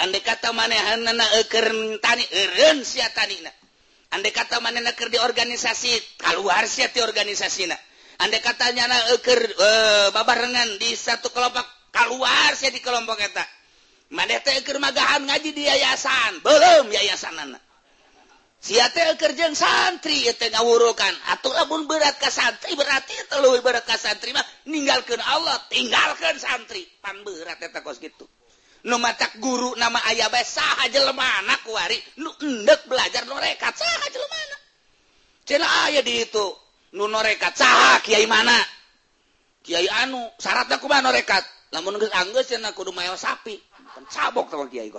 andai 0.00 0.22
kata 0.24 0.54
manehanna 0.56 1.26
eker 1.44 1.66
tani 2.00 2.24
eren 2.30 2.86
sia 2.86 3.10
tanina. 3.12 3.50
Andai 4.10 4.34
kata 4.34 4.58
manehna 4.58 4.90
ker 4.96 5.10
di 5.10 5.18
organisasi 5.18 6.18
keluar 6.18 6.66
sia 6.66 6.90
ti 6.90 6.98
organisasina. 7.02 7.76
Andai 8.20 8.42
katanya 8.42 8.84
na 8.90 8.98
eker 9.16 9.38
e, 9.38 9.54
eh, 9.54 10.06
babarengan 10.12 10.76
di 10.76 10.92
satu 10.92 11.30
kelompok 11.30 11.62
keluar 11.94 12.52
sia 12.58 12.74
di 12.74 12.82
kelompok 12.82 13.16
eta. 13.22 13.59
manehkermagahan 14.10 15.26
ngaji 15.26 15.50
di 15.54 15.62
yayasan? 15.66 16.42
Belum 16.44 16.90
yayasan 16.90 17.34
anak 17.34 17.62
si 18.60 18.76
kerjeng 19.16 19.56
santri 19.56 20.28
ngawurukan. 20.28 21.14
Ataulah 21.32 21.64
pun 21.66 21.88
berat 21.88 22.20
ke 22.20 22.28
santri 22.28 22.76
berarti 22.76 23.16
telu 23.32 23.56
berat 23.64 23.88
ke 23.88 23.96
santri 23.96 24.36
mah. 24.36 24.44
Ninggalkan 24.68 25.18
Allah 25.24 25.56
tinggalkan 25.72 26.36
santri. 26.36 26.84
Pan 27.00 27.24
berat 27.24 27.58
eta 27.58 27.80
kos 27.80 27.98
gitu. 27.98 28.28
Nu 28.84 28.96
matak 28.96 29.36
guru 29.40 29.76
nama 29.76 30.00
ayah 30.08 30.32
bae 30.32 30.44
saha 30.44 30.88
jelema 30.88 31.24
kuari 31.64 32.00
nu 32.16 32.32
endek 32.40 32.88
belajar 32.88 33.28
norekat 33.28 33.76
saha 33.76 34.06
jelema 34.08 34.36
cina 35.44 35.66
aya 35.88 36.00
di 36.04 36.24
itu. 36.24 36.46
Nu 36.96 37.08
norekat 37.08 37.56
saha 37.56 38.00
kiai 38.00 38.24
mana? 38.24 38.56
Kiai 39.60 39.88
anu 40.04 40.20
syaratna 40.40 40.80
kumaha 40.80 41.04
norekat. 41.04 41.44
Lamun 41.70 42.00
geus 42.02 42.10
anggeus 42.10 42.50
cenah 42.50 42.74
kudu 42.74 42.90
mayo 42.90 43.14
sapi 43.14 43.54
sabok 44.10 44.52
Kyai 44.70 44.92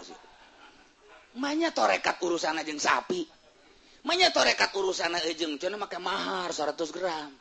Manya 1.32 1.72
torekat 1.72 2.20
urusan 2.20 2.60
jeung 2.68 2.82
sapi. 2.82 3.24
Manya 4.04 4.36
torekat 4.36 4.76
urusan 4.76 5.16
jeung 5.40 5.56
cenah 5.56 5.80
make 5.80 5.96
mahar 6.02 6.52
100 6.52 6.76
gram. 6.92 7.32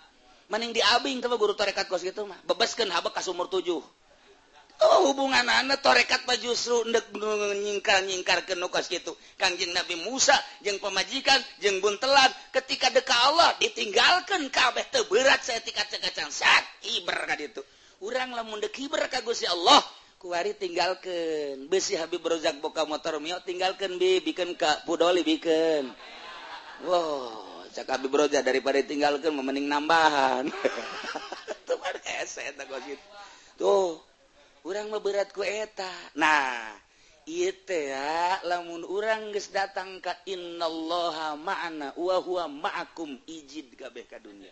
Maning 0.50 0.74
diabing 0.74 1.22
tapi 1.22 1.38
guru 1.38 1.54
torekat 1.54 1.86
kos 1.86 2.02
gitu 2.02 2.26
mah. 2.26 2.38
Bebaskan 2.46 2.90
habak 2.90 3.14
ka 3.14 3.22
umur 3.30 3.46
7 3.46 3.82
Oh, 4.80 5.12
hubungan 5.12 5.44
anak 5.44 5.84
torekat 5.84 6.24
mah 6.24 6.40
justru 6.40 6.88
ndek 6.88 7.12
nyingkar 7.60 8.00
nyingkar 8.00 8.48
ke 8.48 8.56
nukas 8.56 8.88
gitu 8.88 9.12
kangjeng 9.36 9.76
Nabi 9.76 9.92
Musa 10.08 10.32
jeng 10.64 10.80
pemajikan 10.80 11.36
jeng 11.60 11.84
buntelan 11.84 12.32
ketika 12.48 12.88
deka 12.88 13.12
Allah 13.12 13.52
ditinggalkan 13.60 14.48
kabeh 14.48 14.88
teu 14.88 15.04
berat 15.12 15.44
saya 15.44 15.60
tika 15.60 15.84
cekacan 15.84 16.32
sak 16.32 16.64
hiber 16.80 17.12
ka 17.28 17.36
itu. 17.36 17.60
urang 18.00 18.32
lamun 18.32 18.56
dek 18.64 18.72
hiber 18.72 19.04
ka 19.12 19.20
Gusti 19.20 19.44
Allah 19.44 19.84
kuari 20.20 20.52
tinggalkan 20.52 21.64
besi 21.72 21.96
Habib 21.96 22.20
Rozak 22.20 22.60
boka 22.60 22.84
motor 22.84 23.16
mio 23.24 23.40
tinggalkan 23.40 23.96
bi 23.96 24.20
bikin 24.20 24.52
kak 24.52 24.84
pudoli 24.84 25.24
bikin 25.24 25.88
wow 26.84 27.40
cak 27.72 27.88
Habib 27.88 28.12
Rozak 28.12 28.44
daripada 28.44 28.84
tinggalkan 28.84 29.32
memening 29.32 29.64
nambahan. 29.64 30.52
Tuh 31.70 31.78
kan 31.80 31.96
tuh 33.56 34.02
kurang 34.60 34.92
beberat 34.92 35.32
ku 35.32 35.40
eta. 35.40 35.88
Nah 36.18 36.74
itu 37.24 37.70
ya 37.72 38.42
lamun 38.44 38.82
orang 38.84 39.30
guys 39.30 39.48
datang 39.54 40.02
ke 40.02 40.10
innallaha 40.26 41.38
ma'ana 41.38 41.94
wa 41.94 42.16
huwa 42.18 42.44
ma'akum 42.50 43.22
ijid 43.24 43.78
kabeh 43.78 44.04
ka 44.10 44.18
dunya 44.18 44.50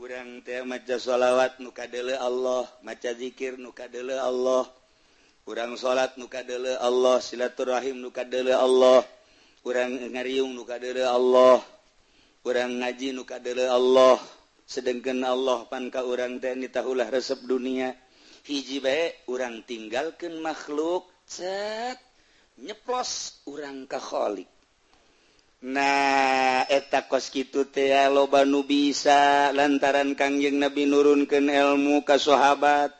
kurang 0.00 0.40
teh 0.40 0.64
maca 0.64 0.96
sholawat 0.96 1.60
nukadele 1.60 2.16
Allah 2.16 2.64
maca 2.80 3.12
dzikir 3.12 3.60
nukadele 3.60 4.16
Allah. 4.16 4.64
Kurang 5.44 5.76
salat 5.76 6.16
nukadele 6.16 6.72
Allah 6.80 7.20
silaturahim 7.20 8.00
nukadele 8.00 8.56
Allah. 8.56 9.04
Kurang 9.60 10.00
ngariung 10.00 10.56
nukadele 10.56 11.04
Allah. 11.04 11.60
Kurang 12.40 12.80
ngaji 12.80 13.12
nukadele 13.12 13.68
Allah. 13.68 14.16
Sedangkan 14.64 15.20
Allah 15.20 15.68
panka 15.68 16.00
urang 16.00 16.40
teh 16.40 16.56
nitahulah 16.56 17.12
resep 17.12 17.44
dunia. 17.44 17.92
Hiji 18.48 18.80
baik 18.80 19.28
urang 19.28 19.68
tinggalkan 19.68 20.40
makhluk 20.40 21.12
set 21.28 22.00
nyeplos 22.56 23.44
urang 23.44 23.84
kaholik 23.84 24.48
Nah 25.60 26.64
eta 26.72 27.04
koskitu 27.04 27.68
tea 27.68 28.08
loba 28.08 28.48
nu 28.48 28.64
bisa 28.64 29.52
lantaran 29.52 30.16
Kangjeng 30.16 30.56
Nabi 30.56 30.88
nurunken 30.88 31.52
elmu 31.52 32.00
ka 32.00 32.16
sahabat. 32.16 32.96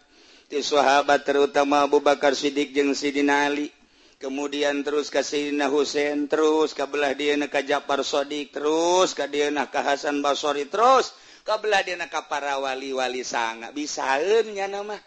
Ti 0.52 0.60
sahabat 0.60 1.24
terutama 1.24 1.88
Abu 1.88 2.04
Bakar 2.04 2.36
Siddiq 2.36 2.76
jeung 2.76 2.92
Sidina 2.92 3.48
Ali. 3.48 3.72
Kemudian 4.20 4.84
terus 4.84 5.08
ka 5.08 5.24
Sidina 5.24 5.72
Husain 5.72 6.28
terus 6.28 6.76
ka 6.76 6.84
dia 7.16 7.40
ka 7.48 7.64
Ja'far 7.64 8.04
Shadiq 8.04 8.52
terus 8.52 9.16
ka 9.16 9.24
dieuna 9.24 9.72
ka 9.72 9.80
Hasan 9.80 10.20
Basri 10.20 10.68
terus 10.68 11.16
ka 11.48 11.56
belah 11.56 11.80
dieuna 11.80 12.12
ka 12.12 12.28
para 12.28 12.60
wali-wali 12.60 13.24
sanga. 13.24 13.72
Bisaeun 13.72 14.52
nya 14.52 14.68
mah 14.68 15.00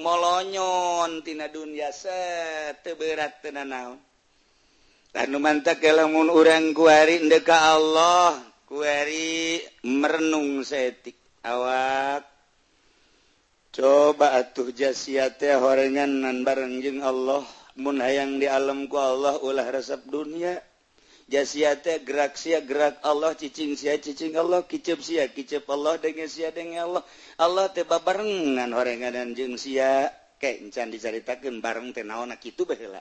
molonyon 0.00 1.20
tina 1.20 1.52
dunya 1.52 1.92
seteu 1.92 2.96
berat 2.96 3.44
teu 3.44 3.52
naon 3.52 4.00
mantap 5.14 5.78
kelamun 5.78 6.26
orang 6.26 6.74
kuari 6.74 7.22
deka 7.30 7.78
Allah 7.78 8.34
kuari 8.66 9.62
merenung 9.86 10.66
setik. 10.66 11.14
Awak 11.46 12.26
coba 13.70 14.40
atuh 14.42 14.74
jasiate 14.74 15.54
horengan 15.54 16.26
nan 16.26 16.42
bareng 16.42 16.82
jeung 16.82 16.98
Allah. 17.06 17.46
Mun 17.78 18.02
hayang 18.02 18.42
di 18.42 18.50
alamku 18.50 18.98
Allah 18.98 19.38
ulah 19.38 19.70
resep 19.70 20.02
dunia. 20.10 20.58
Jasiate 21.30 22.02
gerak 22.02 22.34
sia 22.34 22.60
gerak 22.60 23.00
Allah 23.06 23.38
cicing 23.38 23.78
sia 23.78 23.96
cicing 23.96 24.34
Allah 24.34 24.66
kicep 24.66 24.98
sia 24.98 25.30
kicep 25.30 25.64
Allah 25.70 25.94
dengan 26.02 26.26
sia 26.26 26.50
dengan 26.50 26.90
Allah. 26.90 27.02
Allah 27.38 27.70
teh 27.70 27.86
babarengan 27.86 28.70
horengan 28.74 29.30
jeung 29.38 29.54
sia. 29.54 30.10
Kayak 30.42 30.66
encan 30.66 30.88
diceritakeun 30.90 31.62
bareng 31.62 31.94
teh 31.94 32.02
naon 32.02 32.34
kitu 32.40 32.66
baheula 32.66 32.98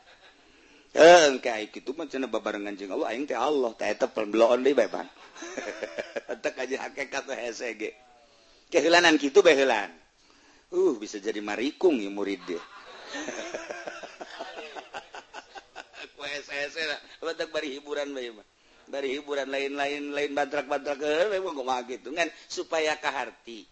barengan 2.42 2.78
Allah. 2.78 3.10
Allah 3.38 3.74
kehilangan 8.74 9.22
gitu 9.22 9.46
belan 9.46 9.94
uh 10.74 10.94
bisa 10.98 11.22
jadi 11.22 11.38
marikung 11.46 12.02
ya 12.02 12.10
murid 12.10 12.42
dia 12.50 12.58
bari 17.54 17.78
hiburan 17.78 18.10
dari 18.90 19.16
hiburan 19.16 19.48
lain-lain 19.48 20.12
lain 20.12 20.32
bantrak-bantrak 20.36 21.00
eh, 21.00 21.40
gitu 21.88 22.12
kan? 22.12 22.28
Supaya 22.50 23.00
kahati 23.00 23.70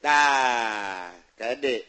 nah 0.00 1.12
kadek 1.36 1.84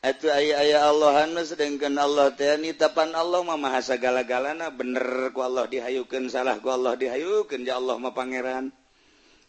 Atuh 0.00 0.32
aya-aya 0.32 0.88
Allah 0.88 1.28
sedangkan 1.44 1.92
Allah 2.00 2.32
teni 2.32 2.72
tapan 2.72 3.12
Allah 3.12 3.44
mama 3.44 3.76
segala-galana. 3.84 4.72
Bener 4.72 5.28
ku 5.36 5.44
Allah 5.44 5.68
dihayukan 5.68 6.24
salah 6.32 6.56
ku 6.56 6.72
Allah 6.72 6.96
dihayukan 6.96 7.60
ya 7.68 7.76
Allah 7.76 8.00
mah 8.00 8.16
pangeran. 8.16 8.72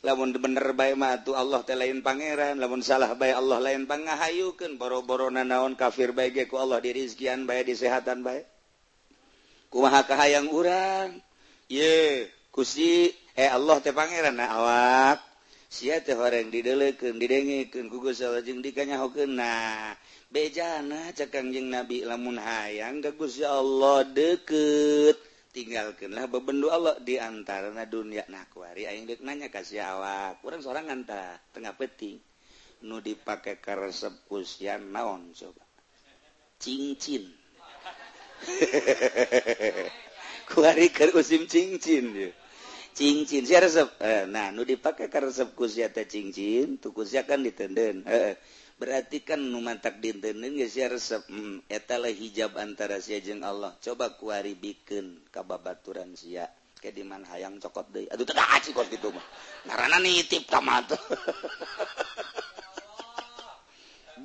Lamun 0.04 0.36
bener 0.36 0.76
baik 0.76 1.00
mah 1.00 1.24
tuh 1.24 1.40
Allah 1.40 1.64
teh 1.64 1.72
lain 1.72 2.04
pangeran. 2.04 2.60
Lamun 2.60 2.84
salah 2.84 3.16
baik 3.16 3.40
Allah 3.40 3.64
lain 3.64 3.88
pangahayukeun 3.88 4.76
boro-boro 4.76 5.32
nanaon 5.32 5.80
kafir 5.80 6.12
baik 6.12 6.36
ge 6.36 6.44
ku 6.52 6.60
Allah 6.60 6.84
dirizkian 6.84 7.48
bae 7.48 7.64
baik 7.64 7.80
bae. 7.80 8.12
Baik 8.20 8.44
kumaha 9.72 10.04
kahayang 10.04 10.52
urang. 10.52 11.16
Ye 11.72 12.28
kusi 12.52 13.08
eh 13.40 13.48
Allah 13.48 13.80
teh 13.80 13.96
pangeran 13.96 14.36
na 14.36 14.52
awak. 14.52 15.24
Sia 15.72 16.04
teh 16.04 16.12
horeng 16.12 16.52
dideuleukeun 16.52 17.16
didengekeun 17.16 17.88
ku 17.88 18.04
Gusti 18.04 18.28
Allah 18.28 18.44
jeung 18.44 18.60
dikanyahokeun 18.60 19.40
nah. 19.40 19.96
bejana 20.32 21.12
cekangjeng 21.12 21.68
nabi 21.68 22.08
lamun 22.08 22.40
hayang 22.40 23.04
gagus 23.04 23.38
ya 23.38 23.60
Allah 23.60 24.08
deket. 24.08 25.20
Tinggalkanlah 25.52 26.32
bebendu 26.32 26.72
Allah 26.72 26.96
diantara 27.04 27.76
dunia. 27.84 28.24
Nakwari 28.32 28.88
aing 28.88 29.04
dek 29.04 29.20
nanya 29.20 29.52
kasih 29.52 29.84
awak. 29.84 30.40
Kurang 30.40 30.64
seorang 30.64 30.88
nganta 30.88 31.36
tengah 31.52 31.76
peti 31.76 32.16
nu 32.88 33.04
dipakai 33.04 33.60
karesep 33.60 34.32
kusian 34.32 34.96
naon 34.96 35.36
coba. 35.36 35.68
Cincin. 36.56 37.28
Kuari 40.50 40.88
keur 40.96 41.12
usim 41.20 41.52
cincin 41.52 42.16
ya. 42.16 42.32
Cincin 42.96 43.44
si 43.44 43.52
resep. 43.52 43.92
Eh, 44.00 44.24
nah 44.32 44.56
nu 44.56 44.64
dipakai 44.64 45.12
karesep 45.12 45.52
kusia 45.52 45.92
teh 45.92 46.08
cincin 46.08 46.80
tu 46.80 46.96
kusia 46.96 47.28
kan 47.28 47.44
ditenden. 47.44 48.08
Eh. 48.08 48.40
berarti 48.82 49.22
kan 49.22 49.38
numantak 49.38 50.02
dintenin 50.02 50.58
resep. 50.58 51.22
Hmm, 51.30 51.62
etala 51.70 52.10
hijab 52.10 52.58
antara 52.58 52.98
siajeng 52.98 53.46
Allah. 53.46 53.78
Coba 53.78 54.18
kuari 54.18 54.58
bikin 54.58 55.22
kababaturan 55.30 56.18
sia. 56.18 56.50
Ke 56.82 56.90
di 56.90 57.06
mana 57.06 57.30
hayang 57.30 57.62
cokot 57.62 57.94
deh 57.94 58.10
aduh 58.10 58.26
tetap 58.26 58.42
aci 58.58 58.74
kok 58.74 58.90
gitu 58.90 59.14
mah. 59.14 59.22
Karena 59.70 60.02
nitip 60.02 60.50
kamatu 60.50 60.98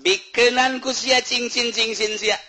bikinan 0.07 0.81
ku 0.81 0.89
sia 0.97 1.21
cincin 1.21 1.69
cincin 1.77 2.17
sia. 2.17 2.41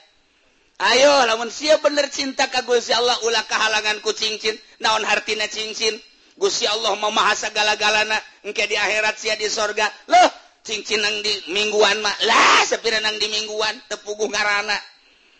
Ayo 0.79 1.11
lamun 1.27 1.51
sia 1.51 1.75
bener 1.83 2.07
cinta 2.07 2.47
ka 2.47 2.63
Gusti 2.63 2.95
Allah 2.95 3.19
ulah 3.27 3.43
kahalangan 3.51 3.99
ku 3.99 4.15
cincin. 4.15 4.55
Naon 4.79 5.03
hartina 5.03 5.43
cincin? 5.51 5.99
Gusti 6.39 6.63
Allah 6.71 6.95
Maha 6.95 7.35
segala-galana. 7.35 8.15
Engke 8.47 8.63
di 8.63 8.79
akhirat 8.79 9.19
sia 9.19 9.35
di 9.35 9.51
sorga. 9.51 9.91
Loh 10.07 10.46
cincin 10.67 10.99
nang 10.99 11.23
di 11.23 11.31
mingguan 11.55 12.03
mah. 12.03 12.11
Lah 12.27 12.67
sepira 12.67 12.99
nang 12.99 13.15
di 13.15 13.31
mingguan 13.31 13.79
tepugu 13.87 14.27
ngarana. 14.27 14.75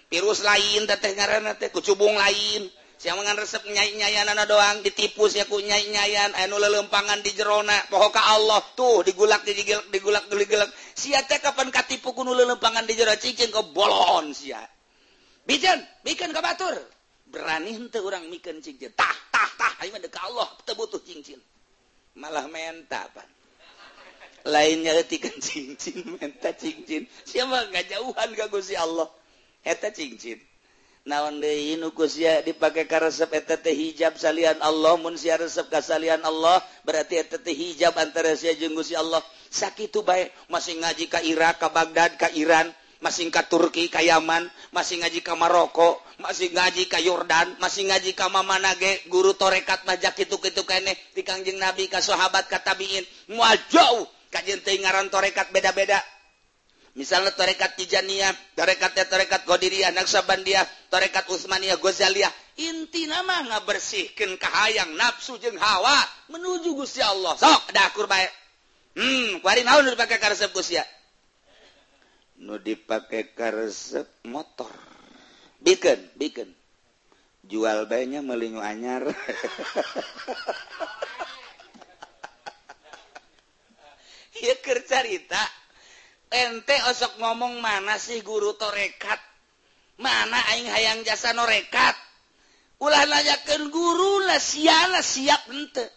Virus 0.07 0.39
lain 0.39 0.87
teteh 0.87 1.11
ngarana 1.19 1.59
teh 1.59 1.67
kucubung 1.67 2.15
lain. 2.15 2.71
Siapa 2.97 3.19
ngan 3.21 3.37
resep 3.37 3.61
nyai 3.69 3.93
nyayan 3.93 4.25
anak 4.25 4.49
doang 4.49 4.81
ditipu 4.81 5.29
ya 5.29 5.45
ku 5.45 5.61
nyai 5.61 5.85
nyayan 5.93 6.33
anu 6.33 6.57
lelempangan 6.57 7.21
di 7.21 7.35
jerona 7.35 7.75
pohoka 7.91 8.23
Allah. 8.23 8.63
Tuh 8.73 9.03
digulak 9.03 9.43
digilak 9.43 9.91
digulak 9.91 10.25
digulak 10.31 10.71
sia 10.95 11.21
teh 11.27 11.43
kapan 11.43 11.69
katipu 11.69 12.15
kuno 12.15 12.31
lelempangan 12.31 12.87
di 12.87 12.95
jerona 12.95 13.19
cincin 13.19 13.51
ke 13.51 13.61
bolon 13.75 14.31
sia. 14.31 14.63
Bijan 15.43 15.83
bikin 16.07 16.31
ke 16.31 16.39
batur. 16.39 16.73
Berani 17.27 17.75
henteu 17.75 18.07
orang 18.07 18.31
mikan 18.31 18.63
cincin. 18.63 18.95
Tah 18.95 19.17
tah 19.29 19.51
tah. 19.59 19.73
Ayo 19.83 19.93
deuk 19.99 20.17
Allah 20.23 20.47
teu 20.63 20.73
butuh 20.73 21.03
cincin. 21.03 21.37
Malah 22.17 22.49
menta 22.49 23.05
pan 23.13 23.36
lainnya 24.47 24.95
lainnyakan 24.95 25.35
cincin 25.43 25.97
menta 26.17 26.55
cincin. 26.55 27.05
Siapa 27.27 27.67
nggak 27.69 27.85
jauhan 27.91 28.29
gak 28.33 28.49
gusi 28.49 28.73
Allah. 28.79 29.11
Eta 29.61 29.91
cincin. 29.91 30.39
Naon 31.07 31.39
desia 31.39 32.43
dipakai 32.43 32.83
karesep 32.83 33.31
teh 33.31 33.71
hijab 33.71 34.19
salian 34.19 34.59
Allah 34.59 34.99
mun 34.99 35.15
sia 35.15 35.39
resep 35.39 35.71
kasalian 35.71 36.19
Allah 36.19 36.59
berarti 36.83 37.15
eta 37.15 37.39
teh 37.39 37.55
hijab 37.55 37.95
antara 37.95 38.35
sia 38.35 38.51
jeung 38.55 38.75
Gusti 38.75 38.95
Allah. 38.95 39.23
Sakit 39.47 39.95
baik 40.03 40.35
masih 40.51 40.75
ngaji 40.83 41.07
ka 41.07 41.23
Irak 41.23 41.63
ka 41.63 41.71
Baghdad 41.71 42.19
ka 42.19 42.27
Iran 42.35 42.67
masih 42.99 43.29
ka 43.29 43.45
Turki 43.47 43.87
Kayaman 43.87 44.49
masih 44.75 44.99
ngaji 44.99 45.23
ka 45.23 45.37
Maroko 45.39 46.01
masih 46.19 46.51
ngaji 46.51 46.89
ka 46.91 46.99
Yordan 46.99 47.55
masih 47.61 47.87
ngaji 47.87 48.11
ka 48.11 48.27
Mamanage 48.27 49.07
guru 49.07 49.31
torekat 49.37 49.85
majak 49.87 50.17
itu-kitu 50.17 50.65
kene 50.67 50.91
di 51.13 51.21
Kangjeng 51.21 51.61
Nabi 51.61 51.87
ka 51.87 52.01
sahabat 52.01 52.49
katabiin 52.49 53.05
mua 53.31 53.53
jauh 53.69 54.16
moal 54.43 54.59
jauh 54.61 54.79
ngaran 54.83 55.07
torekat 55.09 55.49
beda-beda. 55.49 55.97
Misalnya 56.97 57.29
torekat 57.37 57.77
Tijaniah 57.77 58.33
torekat-torekat 58.57 59.45
Qdiriyah 59.45 59.93
Naksaban 59.93 60.41
dia 60.41 60.65
torekat 60.89 61.29
Utsmania 61.29 61.77
Ghazaliah 61.77 62.33
inti 62.57 63.05
nama 63.05 63.45
nggak 63.45 63.69
bersihkan 63.69 64.33
kahayang 64.41 64.97
nafsu 64.97 65.37
jeng 65.37 65.61
hawa 65.61 65.93
menuju 66.33 66.73
Gusti 66.73 67.05
Allah. 67.05 67.37
Sok 67.37 67.69
dakur 67.69 68.09
baik 68.09 68.33
hmm 68.97 69.45
kuari 69.45 69.61
naon 69.61 69.85
dipakai 69.85 70.17
karesep 70.17 70.49
Gusti 70.49 70.81
nu 72.41 72.57
dipakai 72.57 73.33
karesep 73.33 74.09
motor. 74.25 74.69
Bikin 75.61 76.17
bikin. 76.17 76.49
Jual 77.47 77.87
baiknya 77.87 78.19
melingu 78.25 78.59
anyar 78.59 79.07
carita. 84.87 85.43
Ente 86.27 86.75
osok 86.91 87.23
ngomong 87.23 87.63
mana 87.63 87.95
sih 87.95 88.19
guru 88.19 88.51
torekat 88.59 89.19
mana 89.97 90.37
aing 90.53 90.67
hayang 90.69 90.99
jasa 91.07 91.31
norekat 91.31 91.95
ulah 92.83 93.07
layakan 93.07 93.71
guru 93.71 94.27
lah 94.27 94.37
siala 94.37 94.99
siap 94.99 95.47
ente. 95.49 95.87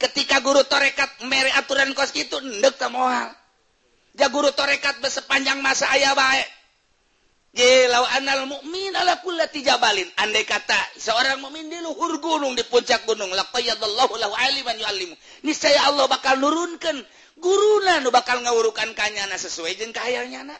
Ketika 0.00 0.40
guru 0.40 0.64
torekat 0.64 1.22
mere 1.28 1.52
aturan 1.52 1.92
kos 1.92 2.16
itu 2.16 2.40
endek 2.40 2.80
moal. 2.88 3.28
Ja 4.16 4.32
guru 4.32 4.50
torekat 4.56 5.04
sepanjang 5.04 5.60
masa 5.60 5.88
ayah 5.92 6.16
baik 6.16 6.48
Jelau 7.52 8.08
anal 8.16 8.48
mukmin 8.48 8.96
ala 8.96 9.20
kullati 9.20 9.60
jabalin. 9.60 10.08
Andai 10.16 10.48
kata 10.48 10.96
seorang 10.96 11.36
mukmin 11.36 11.68
di 11.68 11.84
luhur 11.84 12.16
gunung 12.16 12.56
di 12.56 12.64
puncak 12.64 13.04
gunung 13.04 13.28
laqayyadallahu 13.28 14.16
lahu 14.16 14.32
aliman 14.32 14.72
yuallimu. 14.80 15.12
Niscaya 15.44 15.92
Allah 15.92 16.08
bakal 16.08 16.40
nurunkan 16.40 16.96
guruna 17.40 18.04
nu 18.04 18.10
bakal 18.12 18.40
ngawurukan 18.44 18.92
kanyana 18.92 19.36
sesuai 19.40 19.76
jeung 19.78 19.92
kaayanya 19.94 20.56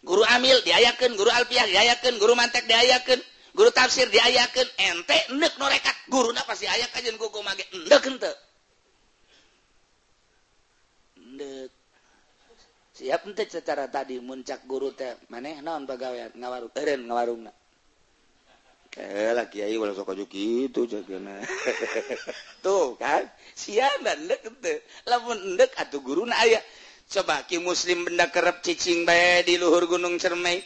guru 0.00 0.24
amil 0.24 0.56
diayakeun 0.64 1.12
guru 1.16 1.28
alpiah 1.28 1.68
diayakeun 1.68 2.16
guru 2.16 2.32
mantek 2.32 2.64
diayakeun 2.64 3.20
guru 3.52 3.70
tafsir 3.74 4.08
diayakeun 4.08 4.68
ente 4.78 5.18
nek 5.36 5.54
norekat 5.60 5.96
guru 6.08 6.32
na 6.32 6.42
pasti 6.46 6.66
ayak 6.66 6.90
aja 6.96 7.10
kuku 7.14 7.40
mage 7.42 7.64
endek 7.74 8.04
ente. 8.06 8.32
Endek. 11.18 11.70
Siap 12.96 13.20
ente 13.28 13.42
secara 13.50 13.90
tadi 13.90 14.18
muncak 14.22 14.64
guru 14.64 14.94
teh 14.94 15.18
maneh 15.28 15.60
naon 15.60 15.84
pegawai 15.84 16.32
ngawarung 16.36 16.72
eren 16.78 17.00
ngawarungna. 17.06 17.52
Kayak 18.90 19.54
kiai 19.54 19.78
wala 19.78 19.94
sok 19.94 20.18
gitu 20.26 20.82
jagana 20.90 21.38
tuh 22.66 22.98
kan? 22.98 23.22
siadandek 23.54 24.42
atuh 25.76 26.00
guru 26.00 26.24
aya. 26.30 26.60
Coba 27.10 27.42
Ki 27.42 27.58
muslim 27.58 28.06
benda 28.06 28.30
kerep 28.30 28.62
ccing 28.62 29.02
bay 29.02 29.42
di 29.42 29.58
luhur 29.58 29.90
gunung 29.90 30.14
Cermai. 30.14 30.62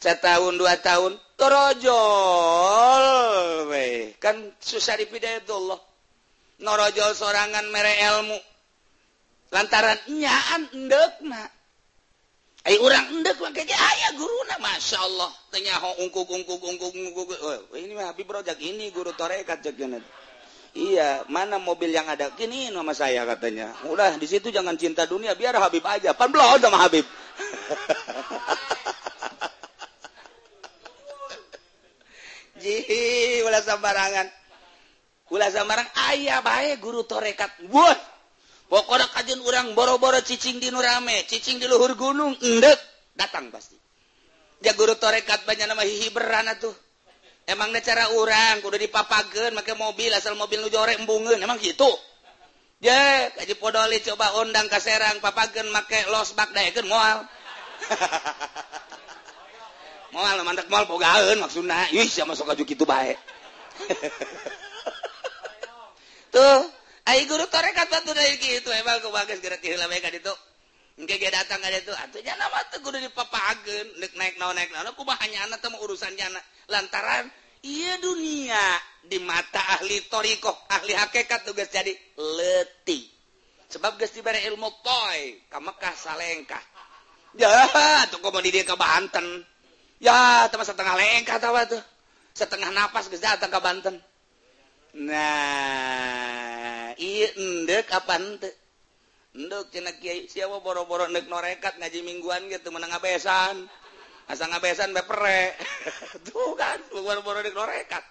Sa 0.00 0.16
tahun 0.16 0.56
dua 0.56 0.80
tahun. 0.80 1.20
Torojol 1.36 1.92
we. 3.68 4.16
kan 4.16 4.38
susah 4.62 4.96
dipidayatullah 4.96 5.76
norojol 6.64 7.12
sorangan 7.12 7.68
mere 7.68 7.92
ilmu. 8.08 8.38
Lantaran 9.52 10.00
nyaan 10.08 10.64
endek 10.72 11.20
na. 11.28 11.44
Ay, 12.64 12.80
orang 12.80 13.20
endek 13.20 13.36
makanya 13.42 13.76
ayah 13.76 14.16
guru 14.16 14.38
na 14.48 14.56
masya 14.64 14.96
Allah. 14.96 15.28
Tanya 15.52 15.76
ungkuk 16.00 16.24
ungkuk 16.24 16.62
ungkuk 16.62 16.94
ungkuk. 16.94 17.36
Oh, 17.36 17.76
ini 17.76 17.92
mah 17.92 18.08
Habib 18.14 18.32
Rojak 18.32 18.56
ini 18.64 18.88
guru 18.94 19.12
torekat 19.12 19.60
jaganat 19.60 20.00
iya 20.72 21.24
mana 21.28 21.56
mobil 21.60 21.92
yang 21.92 22.08
ada? 22.08 22.32
Kini 22.32 22.72
nama 22.72 22.92
saya 22.96 23.24
katanya. 23.28 23.72
Udah 23.88 24.16
di 24.16 24.26
situ 24.28 24.48
jangan 24.48 24.76
cinta 24.80 25.06
dunia 25.08 25.36
biar 25.36 25.56
Habib 25.56 25.84
aja. 25.84 26.12
Pan 26.16 26.32
belum 26.32 26.60
sama 26.60 26.78
Habib. 26.80 27.04
Ji, 32.62 33.42
ulah 33.42 33.58
sembarangan. 33.58 34.26
Ulah 35.34 35.50
sembarang 35.50 35.88
ayah 36.12 36.38
baik 36.44 36.78
guru 36.78 37.02
torekat. 37.02 37.50
Wah, 37.72 37.96
pokoknya 38.70 39.10
kajian 39.10 39.40
orang 39.42 39.74
boro-boro 39.74 40.22
cicing 40.22 40.62
di 40.62 40.70
nurame 40.70 41.26
cicing 41.26 41.58
di 41.58 41.66
luhur 41.66 41.98
gunung 41.98 42.38
endek. 42.38 42.78
Datang 43.18 43.50
pasti. 43.50 43.74
Dia 44.62 44.78
guru 44.78 44.94
torekat 44.94 45.42
banyak 45.42 45.66
nama 45.66 45.82
hihi 45.82 46.14
berana 46.14 46.54
tuh 46.54 46.70
emangnya 47.46 47.82
cara 47.82 48.14
orang 48.14 48.62
udah 48.62 48.78
dipapagen 48.78 49.54
make 49.54 49.74
mobil 49.74 50.10
asal 50.14 50.38
mobil 50.38 50.62
nu 50.62 50.70
jorek 50.70 51.02
embungeun. 51.02 51.42
Emang 51.42 51.58
gitu? 51.58 51.90
Ya 52.82 53.30
kaji 53.38 53.54
podoli 53.62 54.02
coba 54.02 54.42
undang 54.42 54.66
ke 54.66 54.78
Serang 54.82 55.22
papagen 55.22 55.70
make 55.70 56.02
los 56.10 56.34
bak 56.34 56.50
dayakeun 56.50 56.90
moal. 56.90 57.22
Moal 60.12 60.44
mantek 60.44 60.68
moal 60.68 60.84
bogaeun 60.84 61.40
maksudna. 61.40 61.88
Ih 61.88 62.04
sama 62.04 62.36
sok 62.36 62.52
aju 62.52 62.68
kitu 62.68 62.84
bae. 62.84 63.16
Tuh 66.36 66.68
ai 67.08 67.24
guru 67.24 67.48
torekat 67.48 67.88
batu 67.88 68.12
dari 68.12 68.36
kitu 68.36 68.68
emang 68.76 69.00
ku 69.00 69.08
bagus 69.08 69.40
gerak 69.40 69.64
kieu 69.64 69.80
lah 69.80 69.88
bae 69.88 70.04
ka 70.04 70.12
ditu? 70.12 70.36
datang 71.32 71.58
ka 71.64 71.68
ditu 71.72 71.92
atuh 71.92 72.20
nya 72.20 72.36
nama 72.36 72.60
teu 72.68 72.84
kudu 72.84 73.00
dipapageun 73.00 73.88
nek 73.96 74.12
naik 74.16 74.34
naon 74.36 74.52
naik 74.52 74.70
naon. 74.70 74.92
Kumaha 74.92 75.24
hanya 75.24 75.48
anak 75.48 75.64
teh 75.64 75.72
urusan 75.72 76.12
jana 76.14 76.40
lantaran 76.68 77.32
iya 77.64 77.96
dunia 77.96 78.60
di 79.00 79.16
mata 79.22 79.80
ahli 79.80 80.04
toriko 80.06 80.52
ahli 80.68 80.92
hakikat 80.92 81.48
tugas 81.48 81.72
jadi 81.72 81.92
letih. 82.18 83.08
Sebab 83.72 83.96
geus 83.96 84.12
dibere 84.12 84.44
ilmu 84.52 84.68
toy 84.84 85.48
ka 85.48 85.56
Mekah 85.56 85.96
salengkah. 85.96 86.60
Ya 87.40 87.48
tuh 88.12 88.20
komo 88.20 88.44
di 88.44 88.52
dia 88.52 88.68
ke 88.68 88.76
Banten. 88.76 89.48
Ya 89.96 90.44
teman 90.52 90.68
setengah 90.68 90.92
lengkah 90.92 91.40
tawa 91.40 91.64
tuh 91.64 91.80
setengah 92.36 92.68
napas 92.68 93.08
geus 93.08 93.24
datang 93.24 93.48
ke 93.48 93.60
Banten. 93.64 93.96
Nah 94.92 96.92
iya 97.00 97.32
endek 97.32 97.88
apa 97.88 98.20
ente 98.20 98.61
Nduk 99.32 99.72
cina 99.72 99.96
kiai 99.96 100.28
siapa 100.28 100.60
boro-boro 100.60 101.08
ndek 101.08 101.24
norekat 101.24 101.80
ngaji 101.80 102.04
mingguan 102.04 102.52
gitu 102.52 102.68
menang 102.68 102.92
abesan. 102.92 103.64
Asa 104.28 104.44
ngabesan 104.44 104.92
bepere. 104.92 105.56
Tuh 106.28 106.52
kan 106.52 106.76
boro-boro 106.92 107.40
ndek 107.40 107.56
norekat. 107.56 108.04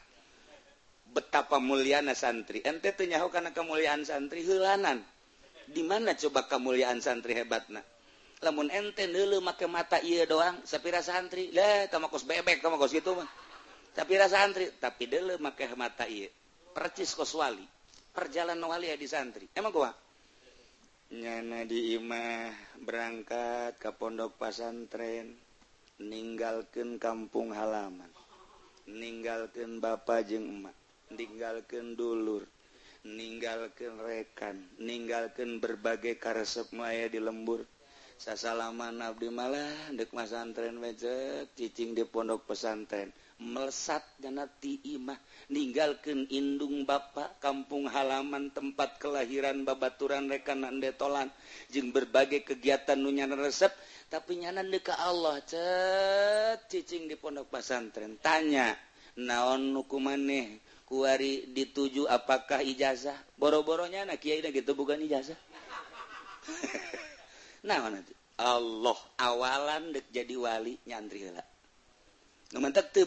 Betapa 1.13 1.61
muliana 1.61 2.17
santri. 2.17 2.65
Ente 2.65 2.89
teu 2.97 3.05
nyaho 3.05 3.29
kana 3.29 3.53
kemuliaan 3.53 4.01
santri 4.01 4.41
heulanan. 4.41 5.05
Di 5.69 5.85
mana 5.85 6.17
coba 6.17 6.49
kemuliaan 6.49 7.05
santri 7.05 7.37
hebatna? 7.37 7.85
Lamun 8.41 8.73
ente 8.73 9.05
dulu 9.05 9.45
make 9.45 9.69
mata 9.69 10.01
ieu 10.01 10.25
doang 10.25 10.65
sapira 10.65 11.05
santri. 11.05 11.53
Lah 11.53 11.85
tamakos 11.85 12.25
bebek 12.25 12.65
tamakos 12.65 12.97
gitu 12.97 13.13
mah. 13.13 13.29
Sapira 13.93 14.25
santri 14.25 14.73
tapi 14.81 15.05
dulu 15.05 15.37
make 15.37 15.69
mata 15.77 16.09
ieu. 16.09 16.33
Percis 16.73 17.13
kos 17.13 17.37
wali. 17.37 17.61
Perjalanan 18.09 18.65
wali 18.65 18.89
ya 18.89 18.97
di 18.97 19.05
santri. 19.05 19.45
Emang 19.53 19.69
gua? 19.69 19.93
nyana 21.11 21.67
dimah 21.67 22.55
berangkat 22.79 23.75
ke 23.75 23.91
pondok 23.91 24.39
pasantren 24.39 25.35
meninggalkan 25.99 26.95
kampung 27.03 27.51
halaman 27.51 28.07
meninggalkan 28.87 29.83
Bapak 29.83 30.23
jengma 30.31 30.71
meninggalkan 31.11 31.99
dulur 31.99 32.47
meninggalkan 33.03 33.99
rekan 33.99 34.55
meninggalkan 34.79 35.59
berbagai 35.59 36.15
karesep 36.15 36.71
maya 36.71 37.11
di 37.11 37.19
lembur. 37.19 37.67
Sasalaman 38.21 39.01
Abdi 39.01 39.33
malah 39.33 39.91
dek 39.97 40.13
masantren 40.13 40.77
wecet 40.79 41.49
cicing 41.57 41.97
di 41.97 42.05
pondok 42.05 42.45
pesantren. 42.45 43.09
melesat 43.41 44.05
dannatimah 44.21 45.17
ninggalkan 45.49 46.29
Indung 46.29 46.85
Bapak 46.85 47.41
kampung 47.41 47.89
halaman 47.89 48.53
tempat 48.53 49.01
kelahiran 49.01 49.65
babaturan 49.65 50.29
rekanan 50.29 50.77
detolan. 50.77 51.27
Jeung 51.73 51.89
berbagai 51.89 52.45
kegiatan 52.45 52.95
nunyana 52.95 53.33
resep 53.33 53.73
tapi 54.13 54.45
nyanan 54.45 54.69
deka 54.69 54.93
Allah 54.95 55.41
cet 55.41 56.69
cicing 56.69 57.09
di 57.09 57.17
pondok 57.17 57.49
pesantren. 57.49 58.21
Tanya 58.21 58.77
naon 59.17 59.73
hukumaneh 59.73 60.61
kuari 60.85 61.49
dituju 61.49 62.05
apakah 62.05 62.61
ijazah? 62.61 63.17
Boro-boronya 63.35 64.05
anak 64.05 64.21
Kyai 64.21 64.45
gitu 64.53 64.77
bukan 64.77 65.01
ijazah. 65.01 65.39
Nah 67.61 67.77
Allah 68.41 68.97
awalan 69.21 69.93
dek 69.93 70.09
jadi 70.09 70.33
wali 70.33 70.73
nyantri 70.89 71.29
lah 71.29 71.50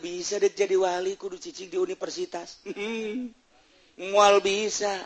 bisa 0.01 0.41
jadi 0.41 0.77
wali 0.77 1.21
kudu 1.21 1.37
cicing 1.37 1.69
di 1.69 1.77
universitas. 1.77 2.65
Mual 4.11 4.41
bisa. 4.41 5.05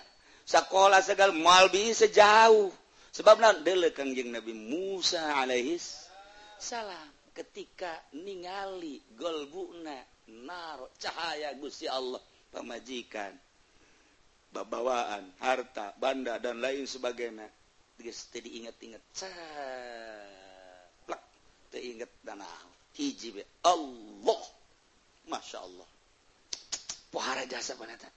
Sekolah 0.49 1.05
segala 1.05 1.35
mual 1.35 1.69
bisa 1.69 2.09
jauh. 2.09 2.73
Sebab 3.13 3.61
dele 3.61 3.93
kangjeng 3.93 4.33
Nabi 4.33 4.57
Musa 4.57 5.37
alaihis 5.37 6.09
salam. 6.57 7.09
Ketika 7.37 7.95
ningali 8.19 8.99
golbuna 9.15 9.95
naro 10.43 10.91
cahaya 10.99 11.55
Gusti 11.55 11.87
Allah 11.87 12.19
pemajikan 12.51 13.31
babawaan 14.51 15.29
harta 15.39 15.95
banda 16.01 16.41
dan 16.43 16.59
lain 16.59 16.89
sebagainya. 16.89 17.47
Geus 17.99 18.31
teu 18.31 18.39
diinget-inget 18.39 19.03
plak 21.03 21.23
teu 21.75 21.83
inget 21.83 22.11
danah 22.23 22.68
hiji 22.99 23.39
be 23.39 23.43
Allah. 23.63 24.43
Masya 25.31 25.59
Allah. 25.63 25.89
Pohara 27.15 27.47
jasa 27.47 27.79
panata. 27.79 28.11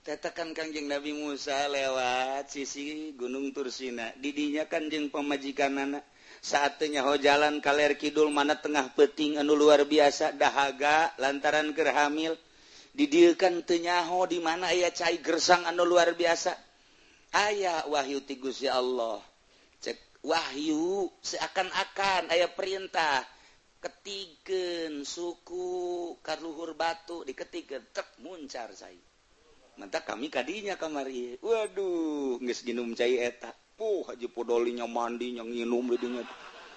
Tetakan 0.00 0.56
kanjeng 0.56 0.88
Nabi 0.88 1.12
Musa 1.12 1.68
lewat 1.68 2.50
sisi 2.50 3.12
Gunung 3.14 3.52
Tursina. 3.54 4.10
Didinya 4.16 4.66
kanjeng 4.66 5.12
pemajikan 5.12 5.76
anak 5.76 6.04
saatnya 6.40 7.04
ho 7.04 7.20
jalan 7.20 7.60
kaler 7.60 8.00
Kidul 8.00 8.32
mana 8.32 8.56
tengah 8.56 8.96
peting 8.96 9.36
anu 9.36 9.52
luar 9.52 9.84
biasa. 9.84 10.32
Dahaga 10.34 11.12
lantaran 11.20 11.76
gerhamil 11.76 12.34
didikan 12.96 13.60
tenyaho 13.60 14.24
di 14.24 14.40
mana 14.40 14.72
ia 14.72 14.88
cai 14.88 15.20
gersang 15.20 15.68
anu 15.68 15.84
luar 15.84 16.16
biasa. 16.16 16.56
Ayaah 17.30 17.86
wahyu 17.86 18.24
tigus 18.24 18.64
ya 18.64 18.80
Allah. 18.80 19.20
Cek 19.84 20.24
wahyu 20.24 21.12
seakan-akan 21.20 22.32
aya 22.32 22.48
perintah. 22.50 23.20
ketigen 23.80 25.08
suku 25.08 26.12
Karluhur 26.20 26.76
Batu 26.76 27.24
diketigen 27.24 27.80
tek 27.96 28.20
muncar 28.20 28.68
saya 28.76 29.00
mantap 29.80 30.04
kami 30.04 30.28
kadinya 30.28 30.76
kamari. 30.76 31.40
Waduh 31.40 32.36
nges 32.44 32.68
ginum 32.68 32.92
cai 32.92 33.16
eta. 33.16 33.56
Puh 33.80 34.04
haji 34.04 34.28
podolinya 34.28 34.84
mandi 34.84 35.40
yang 35.40 35.48
nginum 35.48 35.88
lidinya 35.88 36.20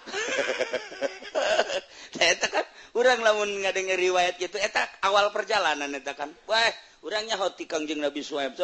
eta 2.23 2.47
kan 2.47 2.63
orang 2.95 3.19
lamun 3.23 3.51
ngadenge 3.63 3.95
riwayat 3.99 4.39
gitu 4.39 4.55
eta 4.55 4.87
awal 5.03 5.35
perjalanan 5.35 5.91
eta 5.91 6.15
kan. 6.15 6.31
Wah 6.47 6.71
orangnya 7.03 7.35
hoti 7.35 7.67
kangjeng 7.67 7.99
Nabi 7.99 8.23
Suhaib 8.23 8.55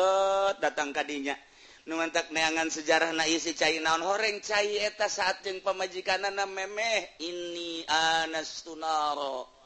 datang 0.64 0.96
kadinya. 0.96 1.36
numantak 1.90 2.30
neangan 2.30 2.70
sejarah 2.70 3.10
na 3.18 3.26
isi 3.26 3.58
cair 3.58 3.82
naon? 3.82 4.06
Horeng 4.06 4.38
cai 4.46 4.78
eta 4.78 5.10
saat 5.10 5.42
yang 5.50 5.66
pemajikan 5.66 6.22
na 6.22 6.46
memeh. 6.46 7.18
Ini 7.18 7.90
anas 7.90 8.62
tunaro 8.62 9.60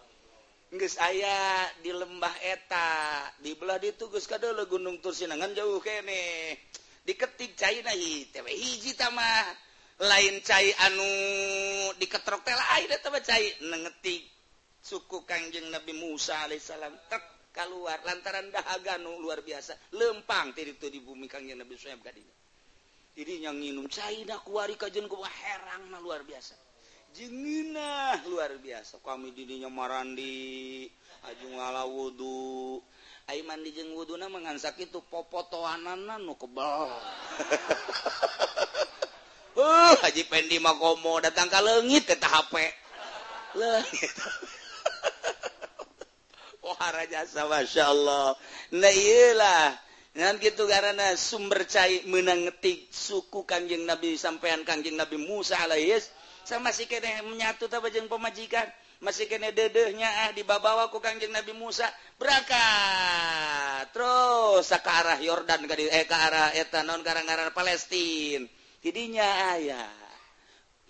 Nges 0.73 0.97
ayah 1.05 1.69
di 1.85 1.93
lembah 1.93 2.33
eta. 2.41 2.89
Dibelah 3.37 3.77
ditugas 3.77 4.25
ka 4.25 4.41
dulu 4.41 4.65
gunung 4.65 4.97
Tursinangan 5.03 5.53
jauh 5.53 5.77
kene. 5.77 6.57
Diketik 7.05 7.53
cair 7.53 7.85
na 7.85 7.93
hiji 7.93 8.97
tamah 8.97 9.43
lain 10.01 10.41
cair 10.41 10.73
anu 10.89 11.05
diketrok 12.01 12.41
tela 12.41 12.65
air 12.79 12.89
eta 12.89 13.13
cair 13.21 13.53
nengetik 13.69 14.25
suku 14.81 15.21
kangjeng 15.29 15.69
Nabi 15.69 15.93
Musa 15.93 16.41
alaihissalam. 16.41 16.95
Tek. 17.05 17.32
keluar 17.53 18.01
lantaran 18.01 18.49
dahaga 18.49 18.97
nu 18.97 19.21
luar 19.21 19.45
biasa. 19.45 19.77
Lempang 19.93 20.51
tadi 20.51 20.73
itu 20.73 20.89
di 20.89 20.99
bumi 20.99 21.29
kang 21.29 21.45
Nabi 21.45 21.77
Suhaib 21.77 22.01
kadinya 22.01 22.43
jadi 23.13 23.45
yang 23.45 23.61
nginum 23.61 23.85
China 23.93 24.41
kuari 24.41 24.73
kajen 24.73 25.05
ku 25.05 25.21
herang 25.21 25.93
nah 25.93 26.01
luar 26.01 26.25
biasa. 26.25 26.57
Jengina 27.13 28.17
luar 28.25 28.57
biasa. 28.57 28.97
Kami 29.05 29.29
didinya 29.37 29.69
marandi 29.69 30.89
aju 31.29 31.47
ngala 31.53 31.85
wudu. 31.85 32.81
Ai 33.29 33.45
mandi 33.45 33.69
jeung 33.69 33.93
wuduna 33.93 34.27
mangan 34.33 34.57
sakit 34.57 34.89
tu 34.89 34.99
popotoanana 35.05 36.17
nu 36.17 36.33
kebal. 36.33 36.89
Uh, 39.53 39.93
Haji 40.03 40.25
Pendi 40.25 40.57
mah 40.57 40.73
komo 40.75 41.21
datang 41.21 41.53
ka 41.53 41.61
leungit 41.61 42.09
ke 42.09 42.17
HP. 42.17 42.53
Leungit. 43.61 44.13
pohara 46.63 47.03
jasa 47.11 47.43
Masya 47.43 47.83
Allah. 47.91 48.39
Nailah 48.71 49.75
Ngan 50.13 50.37
gitu 50.37 50.69
karena 50.69 51.17
sumber 51.17 51.65
cair 51.65 52.05
menangetik 52.05 52.85
suku 52.93 53.49
Kanjeng 53.49 53.89
Nabi 53.89 54.13
sampeyan 54.13 54.61
Kanjeng 54.61 54.93
Nabi 54.93 55.17
Musa 55.17 55.57
alaihis 55.57 56.13
sama 56.45 56.69
masih 56.69 56.85
kene 56.85 57.25
menyatu 57.25 57.65
ta 57.65 57.81
jeung 57.89 58.05
pemajikan 58.05 58.69
masih 59.01 59.25
kene 59.25 59.49
dedehnya 59.57 60.05
ah 60.05 60.29
dibabawa 60.37 60.93
ku 60.93 61.01
Kanjeng 61.01 61.33
Nabi 61.33 61.57
Musa. 61.57 61.89
Berangkat. 62.21 63.89
Terus 63.89 64.69
ke 64.69 64.91
arah 64.93 65.17
Yordan 65.17 65.65
ke 65.65 65.75
eh 65.81 66.05
ke 66.05 66.13
arah 66.13 66.53
eta 66.53 66.85
non 66.85 67.01
karang-karang 67.01 67.49
Palestina 67.49 68.45
tidinya 68.83 69.23
ah, 69.23 69.55
aya 69.55 69.83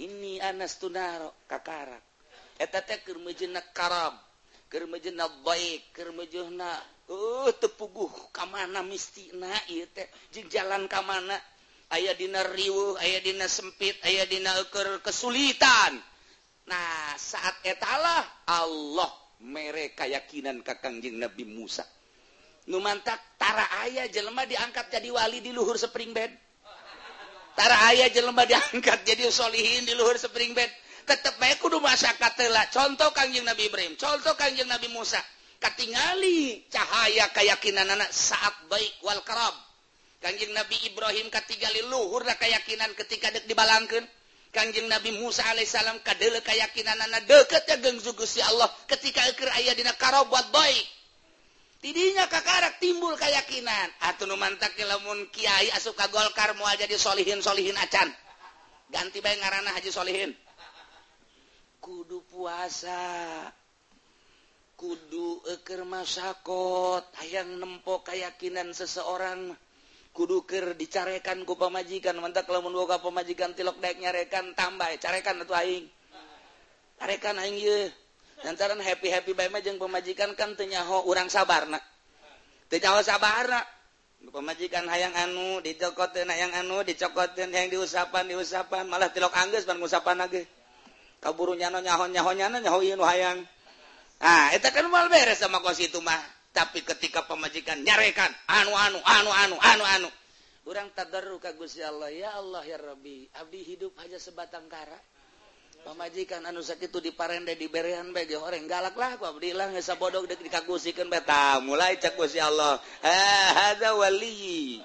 ini 0.02 0.42
Anas 0.42 0.82
Tunaro 0.82 1.46
kakarak 1.46 2.02
eta 2.58 2.82
teh 2.82 3.06
keur 3.06 3.22
karab 3.70 4.18
kermejena 4.74 5.30
baik 5.46 5.94
kermejena 5.94 6.82
uh, 7.06 7.54
tepuguh 7.54 8.34
kamana 8.34 8.82
mistina 8.82 9.54
teh 9.70 10.10
jeung 10.34 10.50
jalan 10.50 10.90
kamana. 10.90 11.38
Aya 11.94 12.18
dina 12.18 12.42
riuh 12.42 12.98
aya 12.98 13.22
dina 13.22 13.46
sempit 13.46 13.94
aya 14.02 14.26
dina 14.26 14.50
keur 14.74 14.98
kesulitan. 15.06 16.02
Nah 16.66 17.14
saat 17.22 17.62
etalah 17.62 18.50
Allah 18.50 19.14
mere 19.46 19.94
keyakinan 19.94 20.66
Kakangjing 20.66 21.22
Nabi 21.22 21.46
Musa. 21.46 21.86
Nu 22.66 22.82
mantak 22.82 23.38
tara 23.38 23.68
aya 23.86 24.10
jelema 24.10 24.50
diangkat 24.50 24.90
jadi 24.90 25.14
wali 25.14 25.44
di 25.44 25.54
luhur 25.54 25.78
spring 25.78 26.18
bed. 26.18 26.34
Tara 27.54 27.94
aya 27.94 28.10
jelema 28.10 28.50
diangkat 28.50 29.06
jadi 29.06 29.30
solihin 29.30 29.86
di 29.86 29.94
luhur 29.94 30.18
spring 30.18 30.58
bed. 30.58 30.72
tetap 31.04 31.36
baik 31.39 31.60
kudu 31.60 31.80
masyarakat 31.80 32.32
tela 32.36 32.64
contoh 32.72 33.12
kanjeng 33.12 33.45
Nabi 33.45 33.68
Ibrahim 33.68 33.93
contoh 33.99 34.34
kanjeng 34.36 34.68
Nabi 34.68 34.89
Musa. 34.91 35.20
Katingali 35.64 36.68
cahaya 36.68 37.32
keyakinan 37.32 37.88
anak 37.88 38.12
saat 38.12 38.68
baik 38.68 38.99
wal 38.99 39.24
karab 39.24 39.56
kanjeng 40.24 40.51
Nabi 40.56 40.76
Ibrahim 40.88 41.28
katingali 41.28 41.84
luhurlah 41.88 42.36
keyakinan 42.39 42.91
ketika 42.95 43.32
dek 43.32 43.47
dibalangkan 43.47 44.04
kanjeng 44.56 44.88
Nabi 44.88 45.12
Musa 45.20 45.43
alaihissalam 45.51 45.99
kadele 46.06 46.39
keyakinan 46.39 46.95
anak 46.95 47.28
deket 47.28 47.68
ya 47.68 47.76
gengzu 47.82 48.16
Gusti 48.16 48.39
Allah 48.39 48.72
ketika 48.88 49.24
ikir 49.28 49.51
ayah 49.60 49.76
dina 49.76 49.91
karob 49.99 50.32
buat 50.32 50.47
baik. 50.51 50.86
Tidinya 51.84 52.32
kakarak 52.32 52.80
timbul 52.80 53.20
keyakinan 53.20 53.91
atau 54.08 54.24
numantak 54.24 54.72
lamun 54.88 55.28
kiai 55.36 55.68
asuka 55.76 56.08
golkar 56.08 56.56
mau 56.56 56.72
jadi 56.80 56.95
solihin 56.95 57.43
solihin 57.43 57.76
acan. 57.76 58.08
Ganti 58.88 59.20
bae 59.20 59.36
ngarana 59.36 59.76
haji 59.76 59.91
solihin. 59.91 60.32
kudu 61.84 62.24
puasa. 62.32 63.04
Kudu 64.80 65.44
eker 65.60 65.84
masakot. 65.84 67.04
Hayang 67.20 67.60
nempok 67.60 68.08
keyakinan 68.08 68.72
seseorang. 68.72 69.52
Kuduker 70.14 70.78
dicarekan 70.78 71.42
ku 71.42 71.58
pemajikan 71.58 72.14
mantap 72.22 72.46
lamun 72.46 72.70
boga 72.70 73.02
pemajikan 73.02 73.58
tilok 73.58 73.82
daek 73.82 73.98
nyarekan 73.98 74.54
tambah 74.54 74.86
carekan 75.02 75.42
atau 75.42 75.58
aing. 75.58 75.90
Carekan 77.02 77.34
aing 77.42 77.58
ye 77.58 77.90
lantaran 78.46 78.78
happy 78.78 79.10
happy 79.10 79.34
bae 79.34 79.50
mah 79.50 79.66
jeung 79.66 79.82
pemajikan 79.82 80.38
kan 80.38 80.54
teu 80.54 80.70
nyaho 80.70 81.10
urang 81.10 81.34
sabarna. 81.34 81.82
Teu 82.70 82.78
nyaho 82.78 83.02
sabarna. 83.02 83.66
Pemajikan 84.24 84.86
hayang 84.86 85.18
anu 85.18 85.60
dicokoteun 85.66 86.30
hayang 86.30 86.54
anu 86.62 86.86
dicokoteun 86.86 87.50
hayang 87.50 87.74
diusapan 87.74 88.30
diusapan. 88.30 88.86
Malah 88.86 89.10
tilok 89.10 89.34
angges 89.34 89.66
pan 89.66 89.82
ngusapan 89.82 90.22
lagi 90.30 90.46
burunya 91.32 91.72
hayang 91.72 93.40
ah, 94.20 95.08
beres 95.08 95.40
sama 95.40 95.64
kos 95.64 95.80
itu 95.80 96.04
mah. 96.04 96.20
Tapi 96.54 96.86
ketika 96.86 97.26
pemajikan 97.26 97.82
nyarekan 97.82 98.30
anu 98.46 98.78
anu 98.78 99.02
anu 99.02 99.32
anu 99.34 99.58
anu 99.58 99.84
anu. 99.90 100.10
Orang 100.70 100.94
tadaru 100.96 101.42
ka 101.42 101.58
Gusti 101.58 101.84
Allah 101.84 102.14
ya 102.14 102.40
Allah 102.40 102.62
ya 102.64 102.78
Rabbi 102.78 103.28
abdi 103.42 103.66
hidup 103.66 103.98
aja 104.00 104.22
sebatang 104.22 104.70
kara. 104.70 104.96
Pemajikan 105.84 106.46
anu 106.46 106.64
sakitu 106.64 107.04
diparende 107.04 107.58
diberian 107.60 108.16
bae 108.16 108.30
ge 108.30 108.40
horeng 108.40 108.70
galak 108.70 108.96
lah 108.96 109.20
ku 109.20 109.28
abdi 109.28 109.52
lah 109.52 109.68
geus 109.74 109.90
sabodog 109.90 110.30
deuk 110.30 110.40
dikagusikeun 110.40 111.10
bae 111.10 111.26
mulai 111.66 111.98
cek 112.00 112.16
Gusti 112.16 112.40
Allah. 112.40 112.80
Eh, 113.02 113.10
ha 113.10 113.74
hadza 113.74 113.98
wali. 113.98 114.80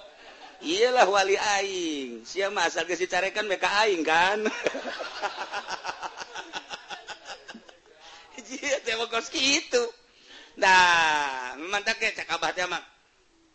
Iyalah 0.64 1.06
wali 1.06 1.36
aing. 1.36 2.26
Sia 2.26 2.50
mah 2.50 2.66
asal 2.66 2.88
geus 2.88 2.98
dicarekan 2.98 3.44
bae 3.44 3.60
ka 3.60 3.70
aing 3.84 4.02
kan. 4.02 4.40
gitu. 8.48 9.82
Nah 10.58 11.54
mantak 11.70 12.02
ya 12.02 12.10
abah 12.34 12.50
mak 12.66 12.82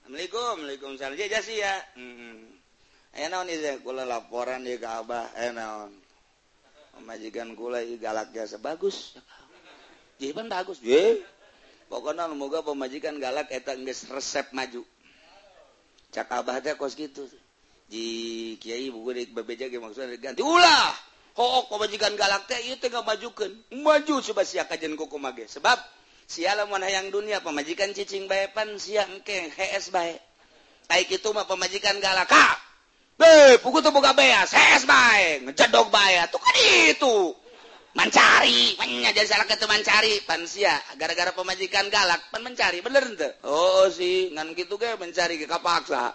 assalamualaikum 0.03 0.39
assalamualaikum 0.39 0.89
salam 0.95 1.17
ya 1.19 1.41
sih 1.43 1.57
ya. 1.59 1.75
Hmm. 1.97 2.47
eh 3.13 3.29
naon 3.29 3.49
izin 3.51 3.83
kula 3.85 4.07
laporan 4.07 4.63
ya 4.63 4.77
ka 4.79 5.03
abah 5.03 5.27
eh 5.35 5.51
naon? 5.51 5.91
Majikan 7.03 7.57
kula 7.57 7.81
galak 7.97 8.31
jasa 8.31 8.61
bagus. 8.61 9.17
Jiban 10.21 10.47
bagus. 10.47 10.79
Ye. 10.79 11.25
Pokoknya 11.89 12.29
moga 12.31 12.63
pemajikan 12.63 13.19
galak 13.19 13.51
eta 13.51 13.75
geus 13.75 14.07
resep 14.07 14.49
maju. 14.55 14.85
Cak 16.13 16.29
abah 16.29 16.61
teh 16.61 16.77
kos 16.77 16.93
gitu. 16.93 17.25
Di 17.89 18.05
kiai 18.61 18.89
buku 18.89 19.13
deui 19.13 19.27
bebeja 19.29 19.67
ge 19.67 19.77
maksudna 19.77 20.17
ganti 20.17 20.41
ulah! 20.41 21.12
ho 21.33 21.65
galak 22.13 22.45
teh 22.45 22.61
itu 22.69 22.85
nggak 22.85 23.05
majukan 23.05 23.49
maju 23.81 24.15
coba 24.21 24.41
si 24.45 24.61
kajian 24.61 24.93
kuku 24.93 25.17
mage. 25.17 25.49
Sebab 25.49 25.77
sialan 26.29 26.69
mana 26.69 26.89
yang 26.89 27.09
dunia 27.09 27.41
pemajikan 27.41 27.89
cicing 27.91 28.29
baepan 28.29 28.77
siang 28.77 29.25
ke 29.25 29.49
HS 29.53 29.89
bae. 29.89 30.17
Kayak 30.85 31.09
itu 31.17 31.29
mah 31.33 31.49
pemajikan 31.49 31.97
galak. 31.97 32.29
Kak 32.29 32.53
be 33.17 33.57
puku 33.61 33.81
tuh 33.81 33.89
buka 33.89 34.13
beas 34.13 34.53
HS 34.53 34.85
bae. 34.85 35.41
Ngecedok 35.41 35.89
bae 35.89 36.21
tuh 36.29 36.41
kan 36.41 36.55
itu. 36.89 37.17
Mencari 37.93 38.73
jadi 39.05 39.21
salah 39.29 39.45
ketu 39.45 39.69
mencari 39.69 40.17
pansia 40.25 40.73
gara-gara 40.97 41.29
pemajikan 41.29 41.93
galak 41.93 42.25
pan 42.33 42.41
mencari 42.41 42.81
bener 42.81 43.05
ente? 43.05 43.37
Oh 43.45 43.85
sih 43.93 44.33
ngan 44.33 44.57
gitu 44.57 44.81
ke 44.81 44.97
mencari 44.97 45.37
ke 45.37 45.45
kapaksa. 45.45 46.09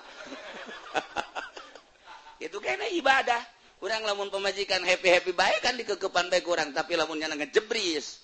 Itu 2.42 2.58
kayaknya 2.62 2.90
ibadah. 2.98 3.42
kurang 3.78 4.02
lamun 4.02 4.28
pemajikan 4.28 4.82
happy 4.82 5.08
happy 5.10 5.32
baik 5.34 5.62
kan 5.62 5.74
dikekepan 5.78 6.30
baik 6.30 6.44
kurang 6.46 6.74
tapi 6.74 6.98
lamunnya 6.98 7.30
ngejebris. 7.32 8.20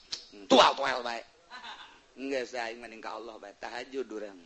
Tual 0.51 0.75
tual 0.75 1.01
baik 1.07 1.35
enggak 2.15 2.47
saya 2.47 2.71
mending 2.79 3.03
ke 3.03 3.11
Allah 3.11 3.35
baik 3.43 3.59
tahajud 3.59 4.07
durang 4.07 4.39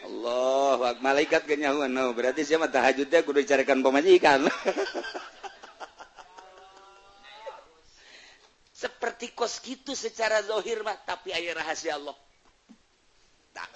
Allah 0.00 0.96
malaikat 1.00 1.44
kenyahuan 1.44 1.92
no 1.92 2.12
oh, 2.12 2.16
berarti 2.16 2.44
siapa 2.44 2.72
tahajudnya 2.72 3.20
kudu 3.20 3.44
dicarikan 3.44 3.84
pemajikan. 3.84 4.48
Seperti 8.80 9.36
kos 9.36 9.60
gitu 9.60 9.92
secara 9.92 10.40
zohir 10.40 10.80
mah 10.80 10.96
tapi 11.04 11.36
ayah 11.36 11.60
rahasia 11.60 12.00
Allah. 12.00 12.16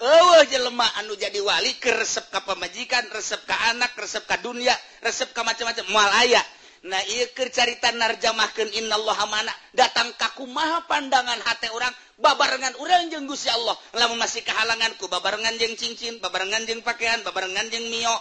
Eueuh 0.01 0.43
jelema 0.51 0.87
anu 0.99 1.15
jadi 1.15 1.39
wali 1.39 1.75
ke 1.79 1.91
resep 1.95 2.27
ka 2.27 2.43
pemajikan 2.43 3.07
resep 3.15 3.41
ka 3.47 3.55
anak 3.71 3.95
resep 3.95 4.27
ka 4.27 4.37
dunia 4.43 4.75
resep 4.99 5.31
ka 5.31 5.41
macam-macam 5.41 5.87
ieu 6.27 6.43
nah 6.85 7.01
carita 7.49 7.89
narjamahkeun 7.89 8.69
innallaha 8.77 9.25
mana? 9.25 9.49
Datang 9.73 10.13
kaku 10.21 10.45
maha 10.45 10.85
pandangan 10.85 11.41
hati 11.41 11.73
orang 11.73 11.89
babarengan 12.21 12.77
urang 12.77 13.09
jeung 13.09 13.25
Gusti 13.25 13.49
Allah. 13.49 13.73
Lamun 13.97 14.21
masih 14.21 14.45
kehalanganku 14.45 15.09
babarengan 15.09 15.57
jeung 15.57 15.73
cincin 15.73 16.21
babarengan 16.21 16.61
jeung 16.69 16.85
pakaian 16.85 17.25
babarengan 17.25 17.73
jeung 17.73 17.89
mio. 17.89 18.13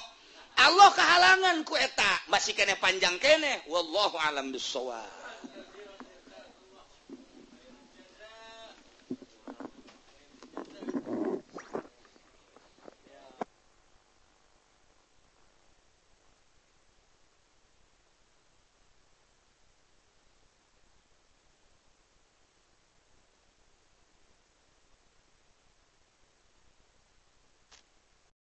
Allah 0.64 0.88
kehalangan 0.96 1.60
kueta 1.68 2.12
masih 2.32 2.56
kene 2.56 2.80
panjang 2.80 3.20
kene. 3.20 3.68
Wallahu 3.68 4.16
alam 4.16 4.48
bisawab 4.48 5.23